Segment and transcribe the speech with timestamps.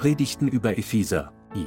[0.00, 1.66] Predigten über Epheser, I.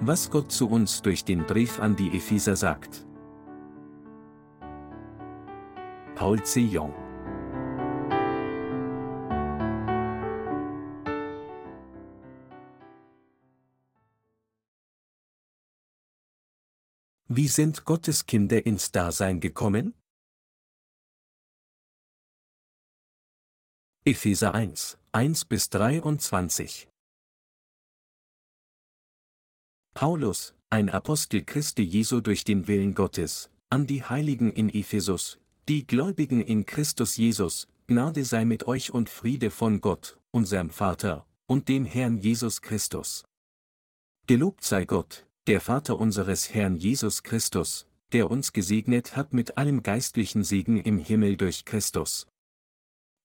[0.00, 3.06] Was Gott zu uns durch den Brief an die Epheser sagt.
[6.16, 6.62] Paul C.
[6.62, 6.92] Jong
[17.28, 19.94] Wie sind Gottes Kinder ins Dasein gekommen?
[24.06, 26.90] Epheser 1, 1 bis 23
[29.94, 35.38] Paulus, ein Apostel Christi Jesu durch den Willen Gottes, an die Heiligen in Ephesus,
[35.70, 41.26] die Gläubigen in Christus Jesus, Gnade sei mit euch und Friede von Gott, unserem Vater,
[41.46, 43.24] und dem Herrn Jesus Christus.
[44.26, 49.82] Gelobt sei Gott, der Vater unseres Herrn Jesus Christus, der uns gesegnet hat mit allem
[49.82, 52.26] geistlichen Segen im Himmel durch Christus.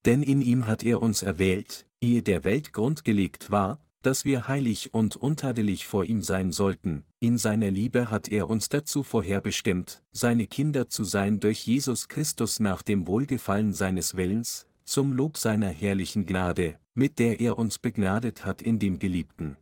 [0.06, 4.48] Denn in ihm hat er uns erwählt, ehe der Welt Grund gelegt war, dass wir
[4.48, 10.02] heilig und untadelig vor ihm sein sollten, in seiner Liebe hat er uns dazu vorherbestimmt,
[10.12, 15.70] seine Kinder zu sein durch Jesus Christus nach dem Wohlgefallen seines Willens, zum Lob seiner
[15.70, 19.58] herrlichen Gnade, mit der er uns begnadet hat in dem Geliebten.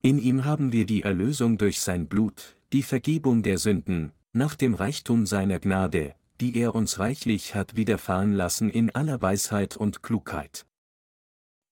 [0.00, 4.74] In ihm haben wir die Erlösung durch sein Blut, die Vergebung der Sünden, nach dem
[4.74, 10.66] Reichtum seiner Gnade, die er uns reichlich hat widerfahren lassen in aller Weisheit und Klugheit.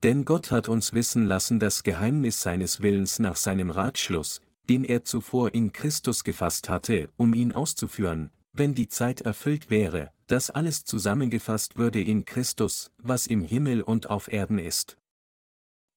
[0.03, 5.05] Denn Gott hat uns wissen lassen das Geheimnis seines Willens nach seinem Ratschluss, den er
[5.05, 10.85] zuvor in Christus gefasst hatte, um ihn auszuführen, wenn die Zeit erfüllt wäre, dass alles
[10.85, 14.97] zusammengefasst würde in Christus, was im Himmel und auf Erden ist.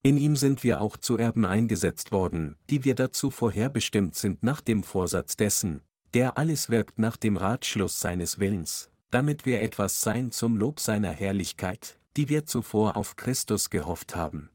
[0.04, 4.62] In ihm sind wir auch zu Erben eingesetzt worden, die wir dazu vorherbestimmt sind nach
[4.62, 5.82] dem Vorsatz dessen,
[6.16, 11.12] der alles wirkt nach dem Ratschluss seines Willens, damit wir etwas sein zum Lob seiner
[11.12, 14.50] Herrlichkeit, die wir zuvor auf Christus gehofft haben.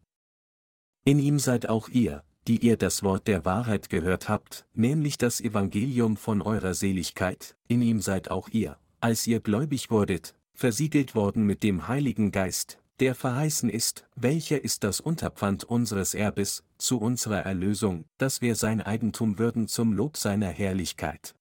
[1.05, 5.43] In ihm seid auch ihr, die ihr das Wort der Wahrheit gehört habt, nämlich das
[5.43, 11.45] Evangelium von eurer Seligkeit, in ihm seid auch ihr, als ihr gläubig wurdet, versiegelt worden
[11.45, 17.41] mit dem Heiligen Geist, der verheißen ist, welcher ist das Unterpfand unseres Erbes, zu unserer
[17.41, 21.35] Erlösung, dass wir sein Eigentum würden zum Lob seiner Herrlichkeit.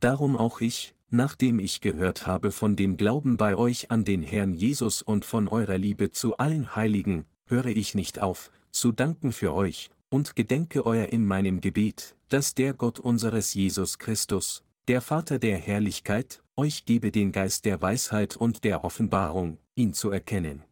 [0.00, 4.54] Darum auch ich, nachdem ich gehört habe von dem Glauben bei euch an den Herrn
[4.54, 9.54] Jesus und von eurer Liebe zu allen Heiligen, höre ich nicht auf, zu danken für
[9.54, 15.38] euch, und gedenke euer in meinem Gebet, dass der Gott unseres Jesus Christus, der Vater
[15.38, 20.62] der Herrlichkeit, euch gebe den Geist der Weisheit und der Offenbarung, ihn zu erkennen.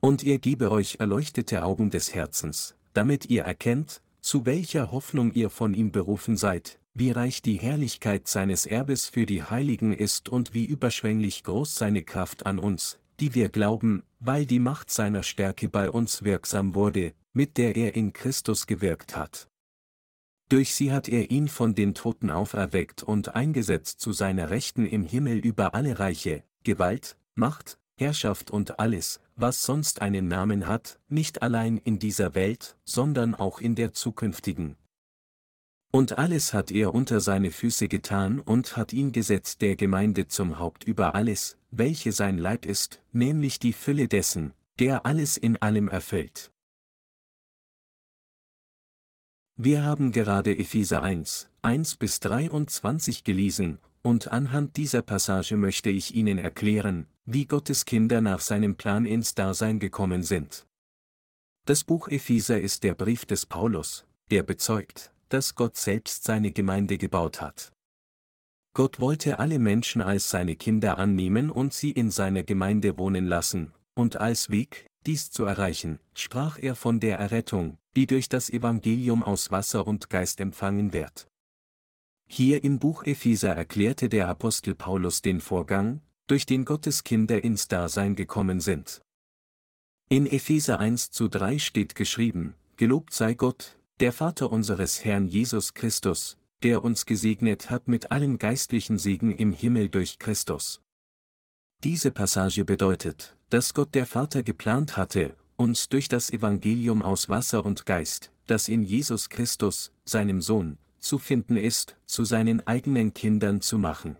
[0.00, 5.50] Und ihr gebe euch erleuchtete Augen des Herzens, damit ihr erkennt, zu welcher Hoffnung ihr
[5.50, 10.54] von ihm berufen seid, wie reich die Herrlichkeit seines Erbes für die Heiligen ist und
[10.54, 15.68] wie überschwänglich groß seine Kraft an uns, die wir glauben, weil die Macht seiner Stärke
[15.68, 19.48] bei uns wirksam wurde, mit der er in Christus gewirkt hat.
[20.48, 25.04] Durch sie hat er ihn von den Toten auferweckt und eingesetzt zu seiner Rechten im
[25.04, 31.42] Himmel über alle Reiche, Gewalt, Macht, Herrschaft und alles, was sonst einen Namen hat, nicht
[31.42, 34.76] allein in dieser Welt, sondern auch in der zukünftigen.
[35.94, 40.58] Und alles hat er unter seine Füße getan und hat ihn gesetzt der Gemeinde zum
[40.58, 45.86] Haupt über alles, welche sein Leib ist, nämlich die Fülle dessen, der alles in allem
[45.86, 46.50] erfüllt.
[49.54, 56.12] Wir haben gerade Epheser 1, 1 bis 23 gelesen, und anhand dieser Passage möchte ich
[56.16, 60.66] Ihnen erklären, wie Gottes Kinder nach seinem Plan ins Dasein gekommen sind.
[61.66, 66.98] Das Buch Epheser ist der Brief des Paulus, der bezeugt, dass Gott selbst seine Gemeinde
[66.98, 67.72] gebaut hat.
[68.74, 73.72] Gott wollte alle Menschen als seine Kinder annehmen und sie in seiner Gemeinde wohnen lassen,
[73.94, 79.22] und als Weg, dies zu erreichen, sprach er von der Errettung, die durch das Evangelium
[79.22, 81.28] aus Wasser und Geist empfangen wird.
[82.26, 87.68] Hier im Buch Epheser erklärte der Apostel Paulus den Vorgang, durch den Gottes Kinder ins
[87.68, 89.02] Dasein gekommen sind.
[90.08, 95.72] In Epheser 1 zu 3 steht geschrieben, Gelobt sei Gott, der Vater unseres Herrn Jesus
[95.72, 100.80] Christus, der uns gesegnet hat mit allen geistlichen Segen im Himmel durch Christus.
[101.84, 107.64] Diese Passage bedeutet, dass Gott der Vater geplant hatte, uns durch das Evangelium aus Wasser
[107.64, 113.60] und Geist, das in Jesus Christus, seinem Sohn, zu finden ist, zu seinen eigenen Kindern
[113.60, 114.16] zu machen.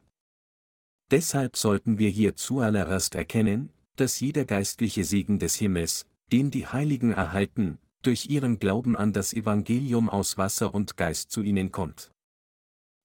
[1.11, 7.13] Deshalb sollten wir hier zuallererst erkennen, dass jeder geistliche Segen des Himmels, den die Heiligen
[7.13, 12.11] erhalten, durch ihren Glauben an das Evangelium aus Wasser und Geist zu ihnen kommt.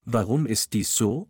[0.06, 1.30] Warum ist dies so?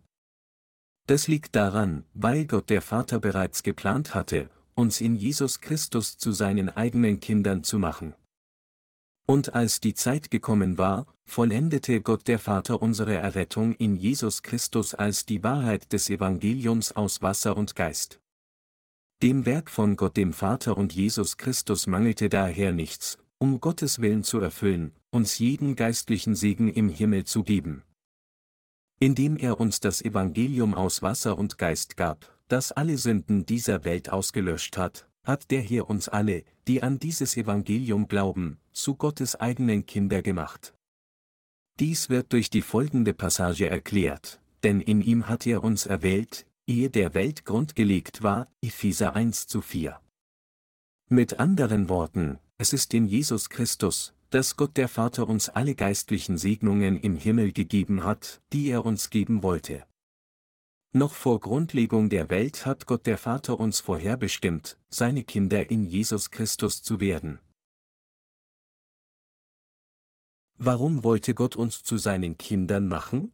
[1.08, 6.32] Das liegt daran, weil Gott der Vater bereits geplant hatte, uns in Jesus Christus zu
[6.32, 8.14] seinen eigenen Kindern zu machen.
[9.26, 14.96] Und als die Zeit gekommen war, vollendete Gott der Vater unsere Errettung in Jesus Christus
[14.96, 18.20] als die Wahrheit des Evangeliums aus Wasser und Geist.
[19.22, 24.24] Dem Werk von Gott dem Vater und Jesus Christus mangelte daher nichts, um Gottes Willen
[24.24, 27.84] zu erfüllen, uns jeden geistlichen Segen im Himmel zu geben.
[29.00, 34.10] Indem er uns das Evangelium aus Wasser und Geist gab, das alle Sünden dieser Welt
[34.10, 39.86] ausgelöscht hat, hat der Herr uns alle, die an dieses Evangelium glauben, zu Gottes eigenen
[39.86, 40.74] Kinder gemacht.
[41.80, 46.90] Dies wird durch die folgende Passage erklärt, denn in ihm hat er uns erwählt, ehe
[46.90, 50.00] der Welt Grund gelegt war, Epheser 1 zu 4.
[51.10, 56.38] Mit anderen Worten, es ist in Jesus Christus, dass Gott der Vater uns alle geistlichen
[56.38, 59.88] Segnungen im Himmel gegeben hat, die er uns geben wollte.
[60.92, 66.32] Noch vor Grundlegung der Welt hat Gott der Vater uns vorherbestimmt, seine Kinder in Jesus
[66.32, 67.40] Christus zu werden.
[70.58, 73.32] Warum wollte Gott uns zu seinen Kindern machen?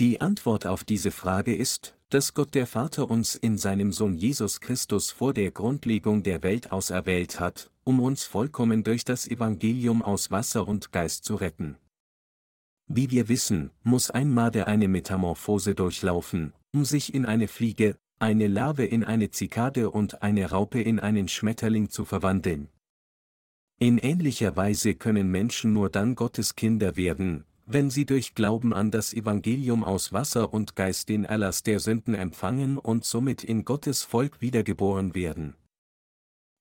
[0.00, 4.60] Die Antwort auf diese Frage ist, dass Gott der Vater uns in seinem Sohn Jesus
[4.60, 10.30] Christus vor der Grundlegung der Welt auserwählt hat, um uns vollkommen durch das Evangelium aus
[10.30, 11.78] Wasser und Geist zu retten.
[12.86, 18.46] Wie wir wissen, muss ein Made eine Metamorphose durchlaufen, um sich in eine Fliege, eine
[18.46, 22.68] Larve in eine Zikade und eine Raupe in einen Schmetterling zu verwandeln.
[23.78, 28.90] In ähnlicher Weise können Menschen nur dann Gottes Kinder werden, wenn sie durch Glauben an
[28.90, 34.02] das Evangelium aus Wasser und Geist den Erlass der Sünden empfangen und somit in Gottes
[34.02, 35.54] Volk wiedergeboren werden.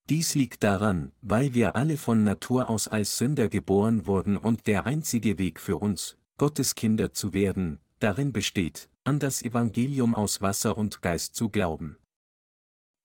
[0.10, 4.86] Dies liegt daran, weil wir alle von Natur aus als Sünder geboren wurden und der
[4.86, 10.78] einzige Weg für uns, Gottes Kinder zu werden, darin besteht, an das Evangelium aus Wasser
[10.78, 11.98] und Geist zu glauben.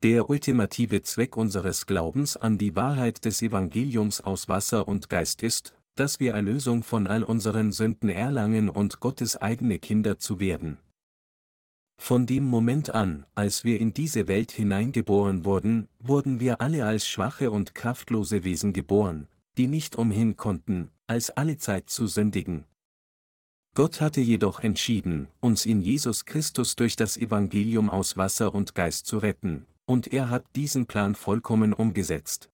[0.02, 5.74] Der ultimative Zweck unseres Glaubens an die Wahrheit des Evangeliums aus Wasser und Geist ist,
[5.96, 10.78] dass wir Erlösung von all unseren Sünden erlangen und Gottes eigene Kinder zu werden.
[11.98, 17.08] Von dem Moment an, als wir in diese Welt hineingeboren wurden, wurden wir alle als
[17.08, 22.64] schwache und kraftlose Wesen geboren, die nicht umhin konnten, als alle Zeit zu sündigen.
[23.74, 29.06] Gott hatte jedoch entschieden, uns in Jesus Christus durch das Evangelium aus Wasser und Geist
[29.06, 32.50] zu retten, und er hat diesen Plan vollkommen umgesetzt.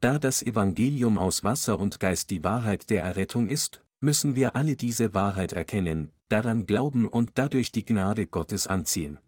[0.00, 4.76] Da das Evangelium aus Wasser und Geist die Wahrheit der Errettung ist, müssen wir alle
[4.76, 9.18] diese Wahrheit erkennen, daran glauben und dadurch die Gnade Gottes anziehen.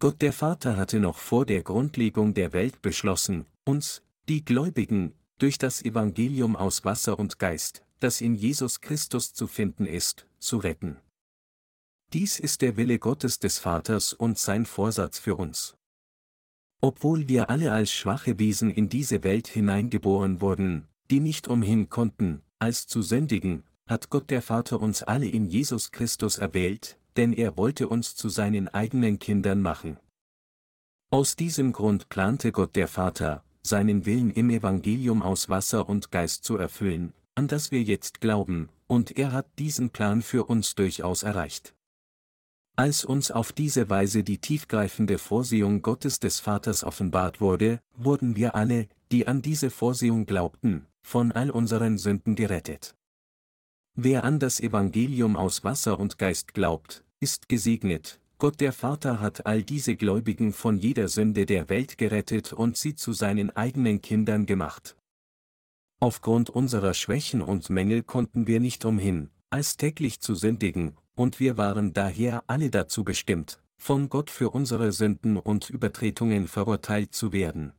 [0.00, 5.58] Gott der Vater hatte noch vor der Grundlegung der Welt beschlossen, uns, die Gläubigen, durch
[5.58, 10.98] das Evangelium aus Wasser und Geist, das in Jesus Christus zu finden ist, zu retten.
[12.12, 15.74] Dies ist der Wille Gottes des Vaters und sein Vorsatz für uns.
[16.84, 22.42] Obwohl wir alle als schwache Wesen in diese Welt hineingeboren wurden, die nicht umhin konnten,
[22.58, 27.56] als zu sündigen, hat Gott der Vater uns alle in Jesus Christus erwählt, denn er
[27.56, 29.96] wollte uns zu seinen eigenen Kindern machen.
[31.08, 36.44] Aus diesem Grund plante Gott der Vater, seinen Willen im Evangelium aus Wasser und Geist
[36.44, 41.22] zu erfüllen, an das wir jetzt glauben, und er hat diesen Plan für uns durchaus
[41.22, 41.74] erreicht.
[42.76, 48.56] Als uns auf diese Weise die tiefgreifende Vorsehung Gottes des Vaters offenbart wurde, wurden wir
[48.56, 52.96] alle, die an diese Vorsehung glaubten, von all unseren Sünden gerettet.
[53.94, 59.46] Wer an das Evangelium aus Wasser und Geist glaubt, ist gesegnet, Gott der Vater hat
[59.46, 64.46] all diese Gläubigen von jeder Sünde der Welt gerettet und sie zu seinen eigenen Kindern
[64.46, 64.96] gemacht.
[66.00, 71.56] Aufgrund unserer Schwächen und Mängel konnten wir nicht umhin, als täglich zu sündigen, und wir
[71.56, 77.72] waren daher alle dazu bestimmt, von Gott für unsere Sünden und Übertretungen verurteilt zu werden.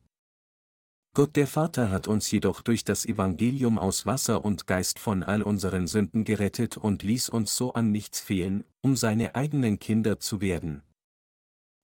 [1.16, 5.44] Gott der Vater hat uns jedoch durch das Evangelium aus Wasser und Geist von all
[5.44, 10.42] unseren Sünden gerettet und ließ uns so an nichts fehlen, um seine eigenen Kinder zu
[10.42, 10.82] werden.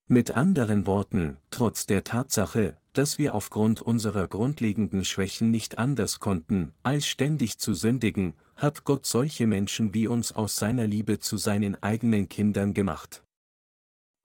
[0.07, 6.73] Mit anderen Worten, trotz der Tatsache, dass wir aufgrund unserer grundlegenden Schwächen nicht anders konnten,
[6.83, 11.81] als ständig zu sündigen, hat Gott solche Menschen wie uns aus seiner Liebe zu seinen
[11.81, 13.23] eigenen Kindern gemacht.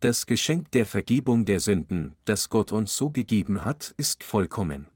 [0.00, 4.88] Das Geschenk der Vergebung der Sünden, das Gott uns so gegeben hat, ist vollkommen.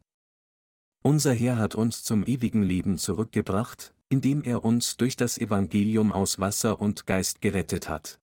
[1.02, 6.38] Unser Herr hat uns zum ewigen Leben zurückgebracht, indem er uns durch das Evangelium aus
[6.38, 8.20] Wasser und Geist gerettet hat.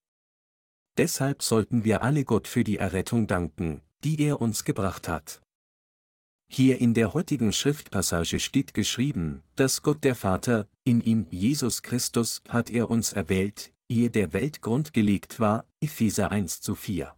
[0.98, 5.42] Deshalb sollten wir alle Gott für die Errettung danken, die er uns gebracht hat.
[6.50, 12.42] Hier in der heutigen Schriftpassage steht geschrieben, dass Gott der Vater, in ihm Jesus Christus,
[12.48, 17.14] hat er uns erwählt, ehe der Welt Grund gelegt war, Epheser 1 zu 4.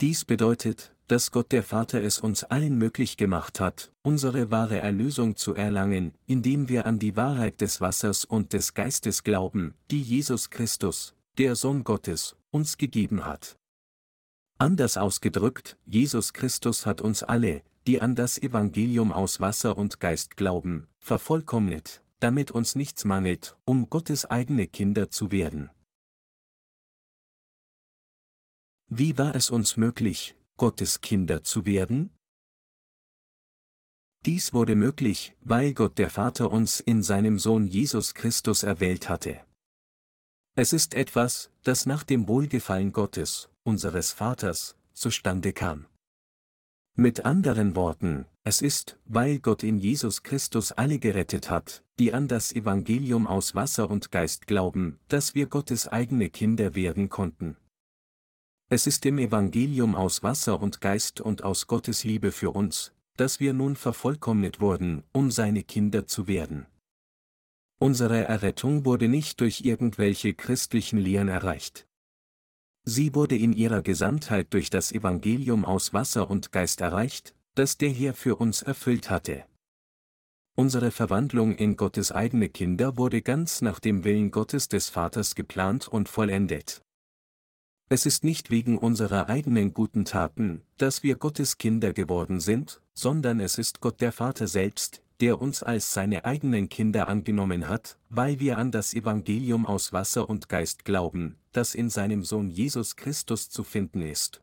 [0.00, 5.34] Dies bedeutet, dass Gott der Vater es uns allen möglich gemacht hat, unsere wahre Erlösung
[5.36, 10.50] zu erlangen, indem wir an die Wahrheit des Wassers und des Geistes glauben, die Jesus
[10.50, 13.59] Christus, der Sohn Gottes, uns gegeben hat.
[14.60, 20.36] Anders ausgedrückt, Jesus Christus hat uns alle, die an das Evangelium aus Wasser und Geist
[20.36, 25.70] glauben, vervollkommnet, damit uns nichts mangelt, um Gottes eigene Kinder zu werden.
[28.88, 32.10] Wie war es uns möglich, Gottes Kinder zu werden?
[34.26, 39.40] Dies wurde möglich, weil Gott der Vater uns in seinem Sohn Jesus Christus erwählt hatte.
[40.54, 45.86] Es ist etwas, das nach dem Wohlgefallen Gottes, unseres Vaters, zustande kam.
[46.96, 52.28] Mit anderen Worten, es ist, weil Gott in Jesus Christus alle gerettet hat, die an
[52.28, 57.56] das Evangelium aus Wasser und Geist glauben, dass wir Gottes eigene Kinder werden konnten.
[58.68, 63.40] Es ist im Evangelium aus Wasser und Geist und aus Gottes Liebe für uns, dass
[63.40, 66.66] wir nun vervollkommnet wurden, um seine Kinder zu werden.
[67.78, 71.86] Unsere Errettung wurde nicht durch irgendwelche christlichen Lehren erreicht.
[72.84, 77.90] Sie wurde in ihrer Gesamtheit durch das Evangelium aus Wasser und Geist erreicht, das der
[77.90, 79.44] Herr für uns erfüllt hatte.
[80.56, 85.88] Unsere Verwandlung in Gottes eigene Kinder wurde ganz nach dem Willen Gottes des Vaters geplant
[85.88, 86.82] und vollendet.
[87.88, 93.40] Es ist nicht wegen unserer eigenen guten Taten, dass wir Gottes Kinder geworden sind, sondern
[93.40, 98.38] es ist Gott der Vater selbst, der uns als seine eigenen Kinder angenommen hat, weil
[98.38, 103.48] wir an das Evangelium aus Wasser und Geist glauben, das in seinem Sohn Jesus Christus
[103.48, 104.40] zu finden ist.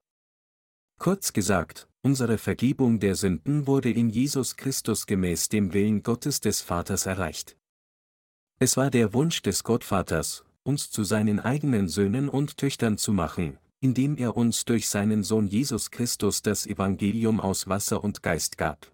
[0.99, 6.61] Kurz gesagt, unsere Vergebung der Sünden wurde in Jesus Christus gemäß dem Willen Gottes des
[6.61, 7.55] Vaters erreicht.
[8.59, 13.59] Es war der Wunsch des Gottvaters, uns zu seinen eigenen Söhnen und Töchtern zu machen,
[13.79, 18.91] indem er uns durch seinen Sohn Jesus Christus das Evangelium aus Wasser und Geist gab.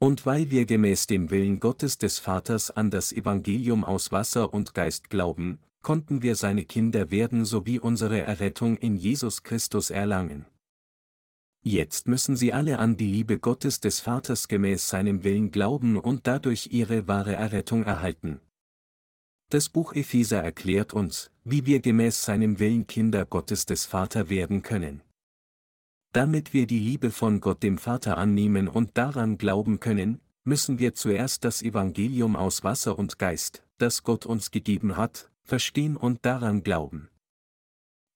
[0.00, 4.74] Und weil wir gemäß dem Willen Gottes des Vaters an das Evangelium aus Wasser und
[4.74, 10.46] Geist glauben, konnten wir seine Kinder werden sowie unsere Errettung in Jesus Christus erlangen.
[11.62, 16.26] Jetzt müssen sie alle an die Liebe Gottes des Vaters gemäß seinem Willen glauben und
[16.26, 18.40] dadurch ihre wahre Errettung erhalten.
[19.50, 24.62] Das Buch Epheser erklärt uns, wie wir gemäß seinem Willen Kinder Gottes des Vater werden
[24.62, 25.02] können.
[26.12, 30.94] Damit wir die Liebe von Gott dem Vater annehmen und daran glauben können, müssen wir
[30.94, 36.62] zuerst das Evangelium aus Wasser und Geist, das Gott uns gegeben hat, verstehen und daran
[36.62, 37.08] glauben.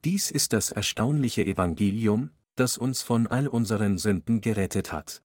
[0.05, 5.23] Dies ist das erstaunliche Evangelium, das uns von all unseren Sünden gerettet hat.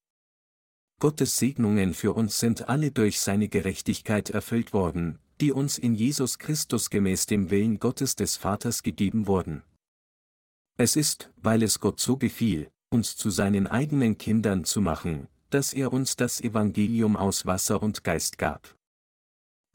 [1.00, 6.38] Gottes Segnungen für uns sind alle durch seine Gerechtigkeit erfüllt worden, die uns in Jesus
[6.38, 9.62] Christus gemäß dem Willen Gottes des Vaters gegeben wurden.
[10.76, 15.72] Es ist, weil es Gott so gefiel, uns zu seinen eigenen Kindern zu machen, dass
[15.72, 18.76] er uns das Evangelium aus Wasser und Geist gab.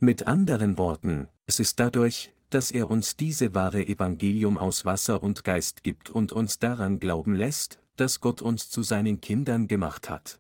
[0.02, 5.44] Mit anderen Worten, es ist dadurch, dass er uns diese wahre Evangelium aus Wasser und
[5.44, 10.40] Geist gibt und uns daran glauben lässt, dass Gott uns zu seinen Kindern gemacht hat.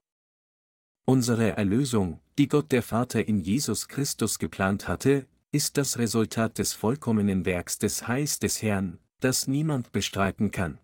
[1.05, 6.71] Unsere Erlösung, die Gott der Vater in Jesus Christus geplant hatte, ist das Resultat des
[6.71, 10.79] vollkommenen Werks des Heils des Herrn, das niemand bestreiten kann.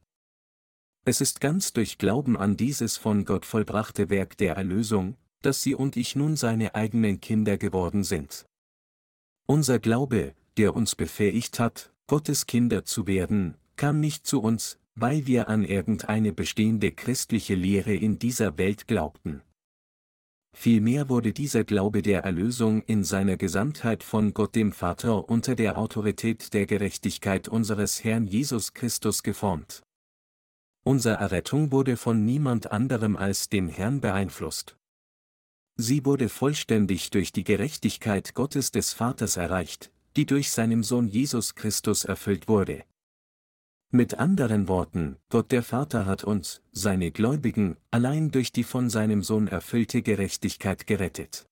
[1.06, 5.76] Es ist ganz durch Glauben an dieses von Gott vollbrachte Werk der Erlösung, dass Sie
[5.76, 8.46] und ich nun seine eigenen Kinder geworden sind.
[9.48, 15.28] Unser Glaube, der uns befähigt hat, Gottes Kinder zu werden, kam nicht zu uns, weil
[15.28, 19.42] wir an irgendeine bestehende christliche Lehre in dieser Welt glaubten.
[20.56, 25.78] Vielmehr wurde dieser Glaube der Erlösung in seiner Gesamtheit von Gott dem Vater unter der
[25.78, 29.84] Autorität der Gerechtigkeit unseres Herrn Jesus Christus geformt.
[30.84, 34.78] Unsere Errettung wurde von niemand anderem als dem Herrn beeinflusst.
[35.78, 41.56] Sie wurde vollständig durch die Gerechtigkeit Gottes des Vaters erreicht, die durch seinem Sohn Jesus
[41.56, 42.86] Christus erfüllt wurde.
[43.92, 49.22] Mit anderen Worten, Gott der Vater hat uns, seine Gläubigen, allein durch die von seinem
[49.22, 51.46] Sohn erfüllte Gerechtigkeit gerettet.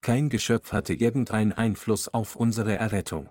[0.00, 3.28] Kein Geschöpf hatte irgendeinen Einfluss auf unsere Errettung.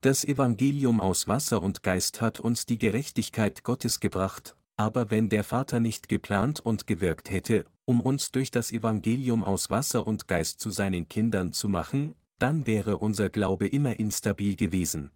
[0.00, 5.42] Das Evangelium aus Wasser und Geist hat uns die Gerechtigkeit Gottes gebracht, aber wenn der
[5.42, 10.60] Vater nicht geplant und gewirkt hätte, um uns durch das Evangelium aus Wasser und Geist
[10.60, 15.10] zu seinen Kindern zu machen, dann wäre unser Glaube immer instabil gewesen,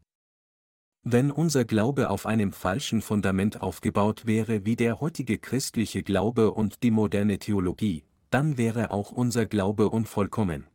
[1.03, 6.83] wenn unser Glaube auf einem falschen Fundament aufgebaut wäre wie der heutige christliche Glaube und
[6.83, 10.67] die moderne Theologie, dann wäre auch unser Glaube unvollkommen.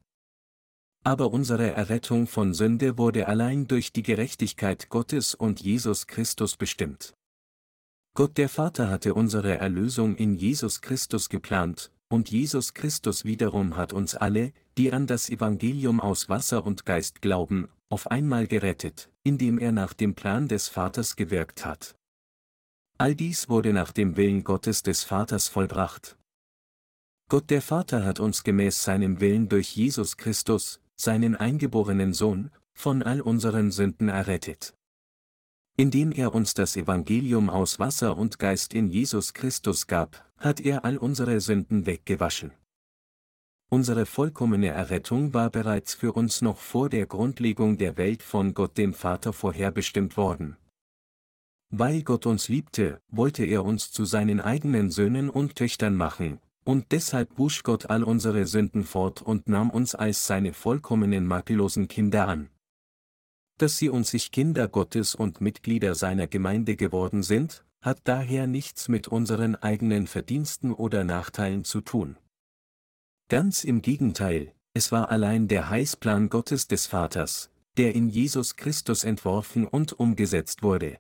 [1.04, 7.14] Aber unsere Errettung von Sünde wurde allein durch die Gerechtigkeit Gottes und Jesus Christus bestimmt.
[8.18, 13.92] Gott der Vater hatte unsere Erlösung in Jesus Christus geplant, und Jesus Christus wiederum hat
[13.92, 19.60] uns alle, die an das Evangelium aus Wasser und Geist glauben, auf einmal gerettet, indem
[19.60, 21.98] er nach dem Plan des Vaters gewirkt hat.
[22.98, 26.18] All dies wurde nach dem Willen Gottes des Vaters vollbracht.
[27.28, 33.04] Gott der Vater hat uns gemäß seinem Willen durch Jesus Christus, seinen eingeborenen Sohn, von
[33.04, 34.74] all unseren Sünden errettet
[35.78, 40.86] indem er uns das Evangelium aus Wasser und Geist in Jesus Christus gab, hat er
[40.86, 42.52] all unsere Sünden weggewaschen.
[43.70, 48.78] Unsere vollkommene Errettung war bereits für uns noch vor der Grundlegung der Welt von Gott
[48.78, 50.56] dem Vater vorherbestimmt worden.
[51.72, 56.92] Weil Gott uns liebte, wollte er uns zu seinen eigenen Söhnen und Töchtern machen, und
[56.92, 62.28] deshalb wusch Gott all unsere Sünden fort und nahm uns als seine vollkommenen makellosen Kinder
[62.28, 62.50] an
[63.58, 68.88] dass sie und sich Kinder Gottes und Mitglieder seiner Gemeinde geworden sind, hat daher nichts
[68.88, 72.18] mit unseren eigenen Verdiensten oder Nachteilen zu tun.
[73.30, 79.04] Ganz im Gegenteil, es war allein der Heißplan Gottes des Vaters, der in Jesus Christus
[79.04, 81.00] entworfen und umgesetzt wurde.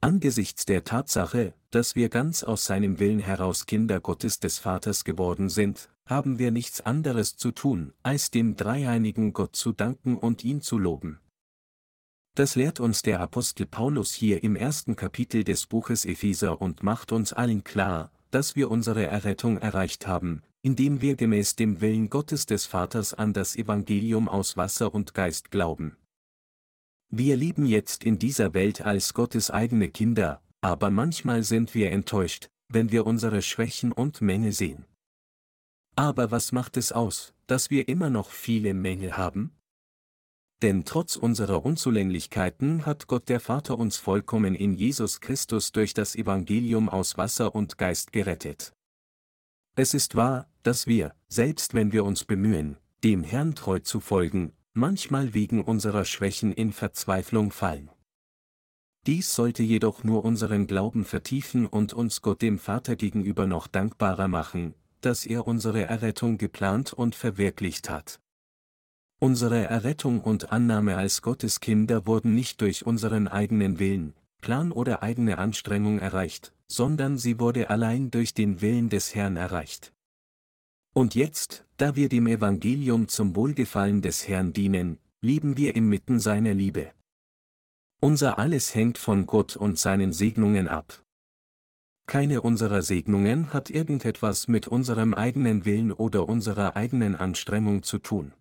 [0.00, 5.48] Angesichts der Tatsache, dass wir ganz aus seinem Willen heraus Kinder Gottes des Vaters geworden
[5.48, 10.60] sind, haben wir nichts anderes zu tun, als dem dreieinigen Gott zu danken und ihn
[10.60, 11.20] zu loben.
[12.38, 17.10] Das lehrt uns der Apostel Paulus hier im ersten Kapitel des Buches Epheser und macht
[17.10, 22.46] uns allen klar, dass wir unsere Errettung erreicht haben, indem wir gemäß dem Willen Gottes
[22.46, 25.96] des Vaters an das Evangelium aus Wasser und Geist glauben.
[27.10, 32.50] Wir leben jetzt in dieser Welt als Gottes eigene Kinder, aber manchmal sind wir enttäuscht,
[32.68, 34.84] wenn wir unsere Schwächen und Mängel sehen.
[35.96, 39.57] Aber was macht es aus, dass wir immer noch viele Mängel haben?
[40.62, 46.16] Denn trotz unserer Unzulänglichkeiten hat Gott der Vater uns vollkommen in Jesus Christus durch das
[46.16, 48.72] Evangelium aus Wasser und Geist gerettet.
[49.76, 54.52] Es ist wahr, dass wir, selbst wenn wir uns bemühen, dem Herrn treu zu folgen,
[54.74, 57.90] manchmal wegen unserer Schwächen in Verzweiflung fallen.
[59.06, 64.26] Dies sollte jedoch nur unseren Glauben vertiefen und uns Gott dem Vater gegenüber noch dankbarer
[64.26, 68.20] machen, dass er unsere Errettung geplant und verwirklicht hat.
[69.20, 75.02] Unsere Errettung und Annahme als Gottes Kinder wurden nicht durch unseren eigenen Willen, Plan oder
[75.02, 79.92] eigene Anstrengung erreicht, sondern sie wurde allein durch den Willen des Herrn erreicht.
[80.94, 86.54] Und jetzt, da wir dem Evangelium zum Wohlgefallen des Herrn dienen, lieben wir inmitten seiner
[86.54, 86.92] Liebe.
[88.00, 91.02] Unser alles hängt von Gott und seinen Segnungen ab.
[92.06, 98.32] Keine unserer Segnungen hat irgendetwas mit unserem eigenen Willen oder unserer eigenen Anstrengung zu tun.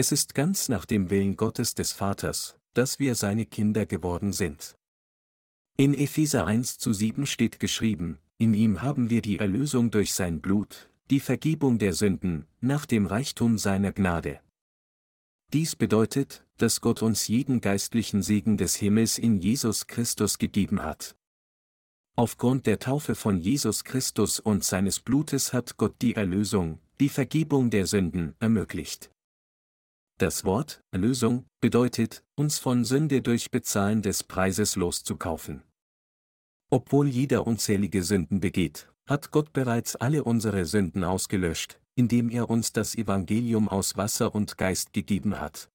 [0.00, 4.76] Es ist ganz nach dem Willen Gottes des Vaters, dass wir seine Kinder geworden sind.
[5.76, 10.40] In Epheser 1 zu 7 steht geschrieben, in ihm haben wir die Erlösung durch sein
[10.40, 14.38] Blut, die Vergebung der Sünden, nach dem Reichtum seiner Gnade.
[15.52, 21.16] Dies bedeutet, dass Gott uns jeden geistlichen Segen des Himmels in Jesus Christus gegeben hat.
[22.14, 27.70] Aufgrund der Taufe von Jesus Christus und seines Blutes hat Gott die Erlösung, die Vergebung
[27.70, 29.10] der Sünden ermöglicht.
[30.18, 35.62] Das Wort Erlösung bedeutet, uns von Sünde durch Bezahlen des Preises loszukaufen.
[36.70, 42.72] Obwohl jeder unzählige Sünden begeht, hat Gott bereits alle unsere Sünden ausgelöscht, indem er uns
[42.72, 45.70] das Evangelium aus Wasser und Geist gegeben hat.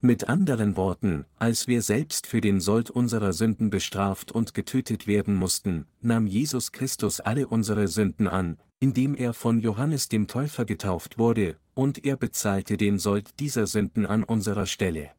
[0.00, 5.34] Mit anderen Worten, als wir selbst für den Sold unserer Sünden bestraft und getötet werden
[5.34, 11.18] mussten, nahm Jesus Christus alle unsere Sünden an, indem er von Johannes dem Täufer getauft
[11.18, 15.12] wurde, und er bezahlte den Sold dieser Sünden an unserer Stelle.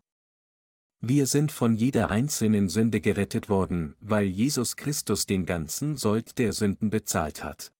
[0.99, 6.53] Wir sind von jeder einzelnen Sünde gerettet worden, weil Jesus Christus den ganzen Sold der
[6.53, 7.73] Sünden bezahlt hat.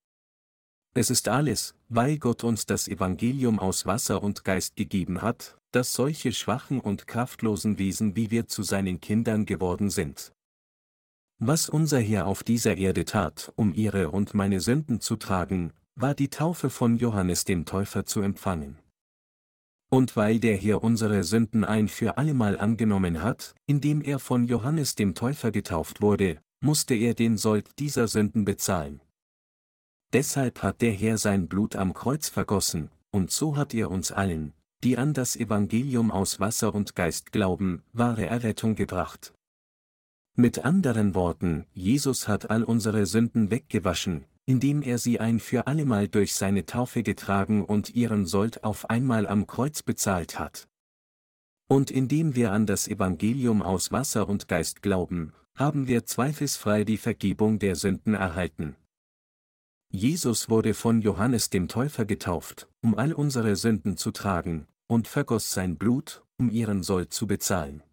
[0.95, 5.93] Es ist alles, weil Gott uns das Evangelium aus Wasser und Geist gegeben hat, dass
[5.93, 10.33] solche schwachen und kraftlosen Wesen wie wir zu seinen Kindern geworden sind.
[11.37, 16.15] Was unser Herr auf dieser Erde tat, um ihre und meine Sünden zu tragen, war
[16.15, 18.77] die Taufe von Johannes dem Täufer zu empfangen.
[19.89, 24.95] Und weil der Herr unsere Sünden ein für allemal angenommen hat, indem er von Johannes
[24.95, 29.01] dem Täufer getauft wurde, musste er den Sold dieser Sünden bezahlen.
[30.13, 34.53] Deshalb hat der Herr sein Blut am Kreuz vergossen, und so hat er uns allen,
[34.83, 39.33] die an das Evangelium aus Wasser und Geist glauben, wahre Errettung gebracht.
[40.35, 46.08] Mit anderen Worten, Jesus hat all unsere Sünden weggewaschen, indem er sie ein für allemal
[46.08, 50.67] durch seine Taufe getragen und ihren Sold auf einmal am Kreuz bezahlt hat.
[51.67, 56.97] Und indem wir an das Evangelium aus Wasser und Geist glauben, haben wir zweifelsfrei die
[56.97, 58.75] Vergebung der Sünden erhalten.
[59.89, 65.51] Jesus wurde von Johannes dem Täufer getauft, um all unsere Sünden zu tragen, und vergoss
[65.51, 67.84] sein Blut, um ihren Sold zu bezahlen.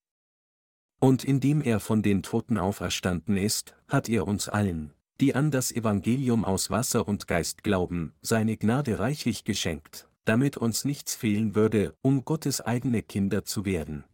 [1.01, 5.73] Und indem er von den Toten auferstanden ist, hat er uns allen, die an das
[5.73, 11.95] Evangelium aus Wasser und Geist glauben, seine Gnade reichlich geschenkt, damit uns nichts fehlen würde,
[12.03, 14.05] um Gottes eigene Kinder zu werden.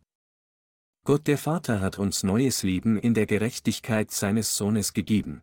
[1.05, 5.43] Gott der Vater hat uns neues Leben in der Gerechtigkeit seines Sohnes gegeben.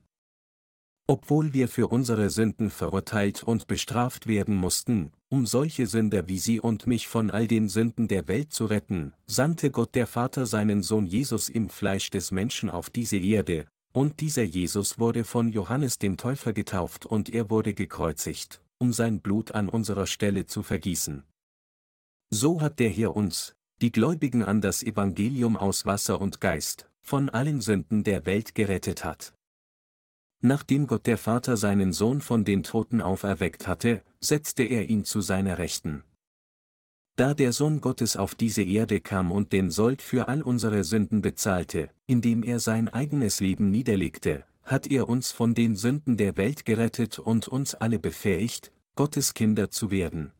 [1.08, 6.60] Obwohl wir für unsere Sünden verurteilt und bestraft werden mussten, um solche Sünder wie Sie
[6.60, 10.82] und mich von all den Sünden der Welt zu retten, sandte Gott der Vater seinen
[10.82, 15.97] Sohn Jesus im Fleisch des Menschen auf diese Erde, und dieser Jesus wurde von Johannes
[15.97, 21.23] dem Täufer getauft und er wurde gekreuzigt, um sein Blut an unserer Stelle zu vergießen.
[22.30, 27.30] So hat der Herr uns, die Gläubigen an das Evangelium aus Wasser und Geist, von
[27.30, 29.34] allen Sünden der Welt gerettet hat.
[30.41, 35.21] Nachdem Gott der Vater seinen Sohn von den Toten auferweckt hatte, setzte er ihn zu
[35.21, 36.04] seiner Rechten.
[37.21, 41.21] Da der Sohn Gottes auf diese Erde kam und den Sold für all unsere Sünden
[41.21, 46.65] bezahlte, indem er sein eigenes Leben niederlegte, hat er uns von den Sünden der Welt
[46.65, 50.31] gerettet und uns alle befähigt, Gottes Kinder zu werden.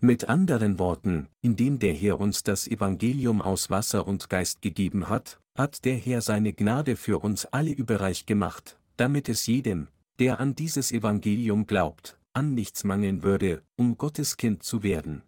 [0.00, 5.38] Mit anderen Worten, indem der Herr uns das Evangelium aus Wasser und Geist gegeben hat,
[5.56, 9.86] hat der Herr seine Gnade für uns alle überreich gemacht, damit es jedem,
[10.18, 15.22] der an dieses Evangelium glaubt, an nichts mangeln würde, um Gottes Kind zu werden.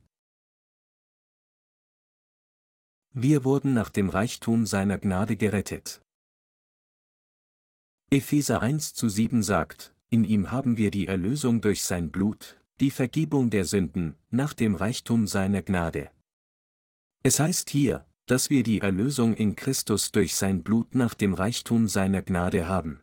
[3.13, 6.01] Wir wurden nach dem Reichtum seiner Gnade gerettet.
[8.09, 12.93] Epheser 1 zu 7 sagt, in ihm haben wir die Erlösung durch sein Blut, die
[12.93, 16.13] Vergebung der Sünden, nach dem Reichtum seiner Gnade.
[17.25, 21.89] Es heißt hier, dass wir die Erlösung in Christus durch sein Blut nach dem Reichtum
[21.89, 23.03] seiner Gnade haben.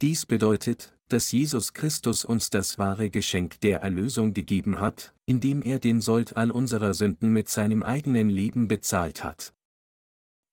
[0.00, 5.78] Dies bedeutet, dass Jesus Christus uns das wahre Geschenk der Erlösung gegeben hat, indem er
[5.78, 9.54] den Sold all unserer Sünden mit seinem eigenen Leben bezahlt hat.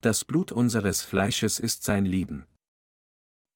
[0.00, 2.46] Das Blut unseres Fleisches ist sein Leben.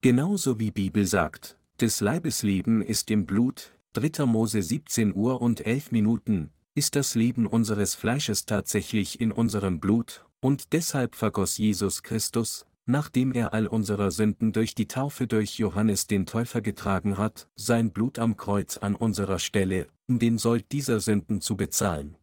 [0.01, 4.25] Genauso wie Bibel sagt, des Leibes Leben ist im Blut, 3.
[4.25, 10.25] Mose 17 Uhr und 11 Minuten, ist das Leben unseres Fleisches tatsächlich in unserem Blut,
[10.39, 16.07] und deshalb vergoss Jesus Christus, nachdem er all unserer Sünden durch die Taufe durch Johannes
[16.07, 20.99] den Täufer getragen hat, sein Blut am Kreuz an unserer Stelle, um den Sold dieser
[20.99, 22.17] Sünden zu bezahlen.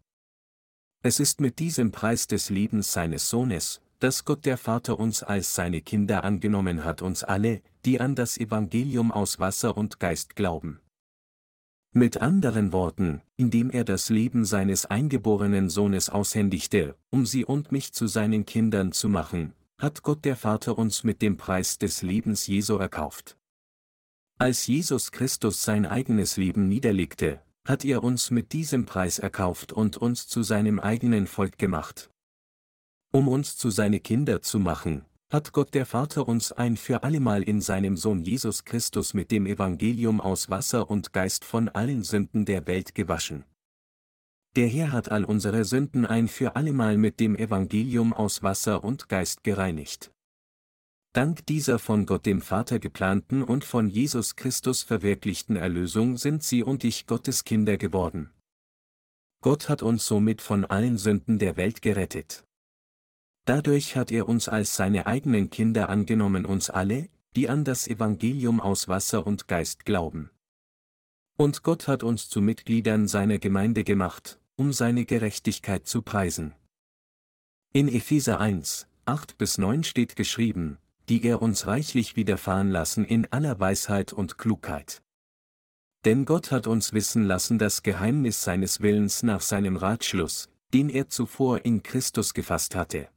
[1.03, 5.55] Es ist mit diesem Preis des Lebens seines Sohnes, dass Gott der Vater uns als
[5.55, 10.81] seine Kinder angenommen hat uns alle, die an das Evangelium aus Wasser und Geist glauben.
[11.93, 17.93] Mit anderen Worten, indem er das Leben seines eingeborenen Sohnes aushändigte, um sie und mich
[17.93, 22.49] zu seinen Kindern zu machen, hat Gott der Vater uns mit dem Preis des Lebens
[22.49, 23.39] Jesu erkauft.
[24.37, 29.97] Als Jesus Christus sein eigenes Leben niederlegte, hat er uns mit diesem Preis erkauft und
[29.97, 32.11] uns zu seinem eigenen Volk gemacht.
[33.13, 37.43] Um uns zu seine Kinder zu machen, hat Gott der Vater uns ein für allemal
[37.43, 42.47] in seinem Sohn Jesus Christus mit dem Evangelium aus Wasser und Geist von allen Sünden
[42.47, 43.45] der Welt gewaschen.
[44.59, 49.09] Der Herr hat all unsere Sünden ein für allemal mit dem Evangelium aus Wasser und
[49.09, 50.11] Geist gereinigt.
[51.13, 56.65] Dank dieser von Gott dem Vater geplanten und von Jesus Christus verwirklichten Erlösung sind Sie
[56.65, 58.31] und ich Gottes Kinder geworden.
[59.43, 62.43] Gott hat uns somit von allen Sünden der Welt gerettet.
[63.45, 68.61] Dadurch hat er uns als seine eigenen Kinder angenommen uns alle, die an das Evangelium
[68.61, 70.31] aus Wasser und Geist glauben.
[71.37, 76.53] Und Gott hat uns zu Mitgliedern seiner Gemeinde gemacht, um seine Gerechtigkeit zu preisen.
[77.73, 83.31] In Epheser 1, 8 bis 9 steht geschrieben, die er uns reichlich widerfahren lassen in
[83.33, 85.01] aller Weisheit und Klugheit.
[86.05, 91.09] Denn Gott hat uns wissen lassen das Geheimnis seines Willens nach seinem Ratschluss, den er
[91.09, 93.09] zuvor in Christus gefasst hatte.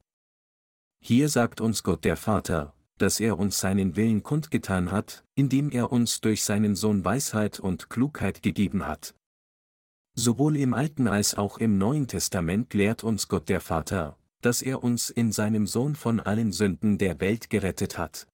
[1.00, 5.90] Hier sagt uns Gott der Vater, dass er uns seinen Willen kundgetan hat, indem er
[5.90, 9.14] uns durch seinen Sohn Weisheit und Klugheit gegeben hat.
[10.14, 14.84] Sowohl im Alten als auch im Neuen Testament lehrt uns Gott der Vater, dass er
[14.84, 18.26] uns in seinem Sohn von allen Sünden der Welt gerettet hat.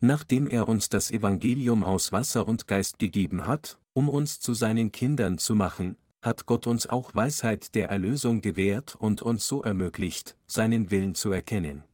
[0.00, 4.90] Nachdem er uns das Evangelium aus Wasser und Geist gegeben hat, um uns zu seinen
[4.90, 10.36] Kindern zu machen, hat Gott uns auch Weisheit der Erlösung gewährt und uns so ermöglicht,
[10.46, 11.84] seinen Willen zu erkennen.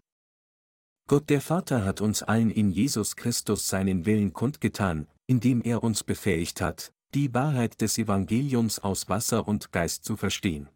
[1.07, 6.05] Gott der Vater hat uns allen in Jesus Christus seinen Willen kundgetan, indem er uns
[6.05, 10.69] befähigt hat, die Wahrheit des Evangeliums aus Wasser und Geist zu verstehen.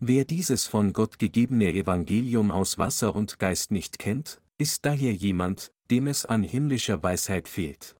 [0.00, 5.72] Wer dieses von Gott gegebene Evangelium aus Wasser und Geist nicht kennt, ist daher jemand,
[5.90, 7.96] dem es an himmlischer Weisheit fehlt.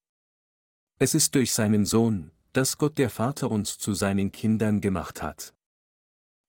[0.99, 5.55] Es ist durch seinen Sohn, dass Gott der Vater uns zu seinen Kindern gemacht hat.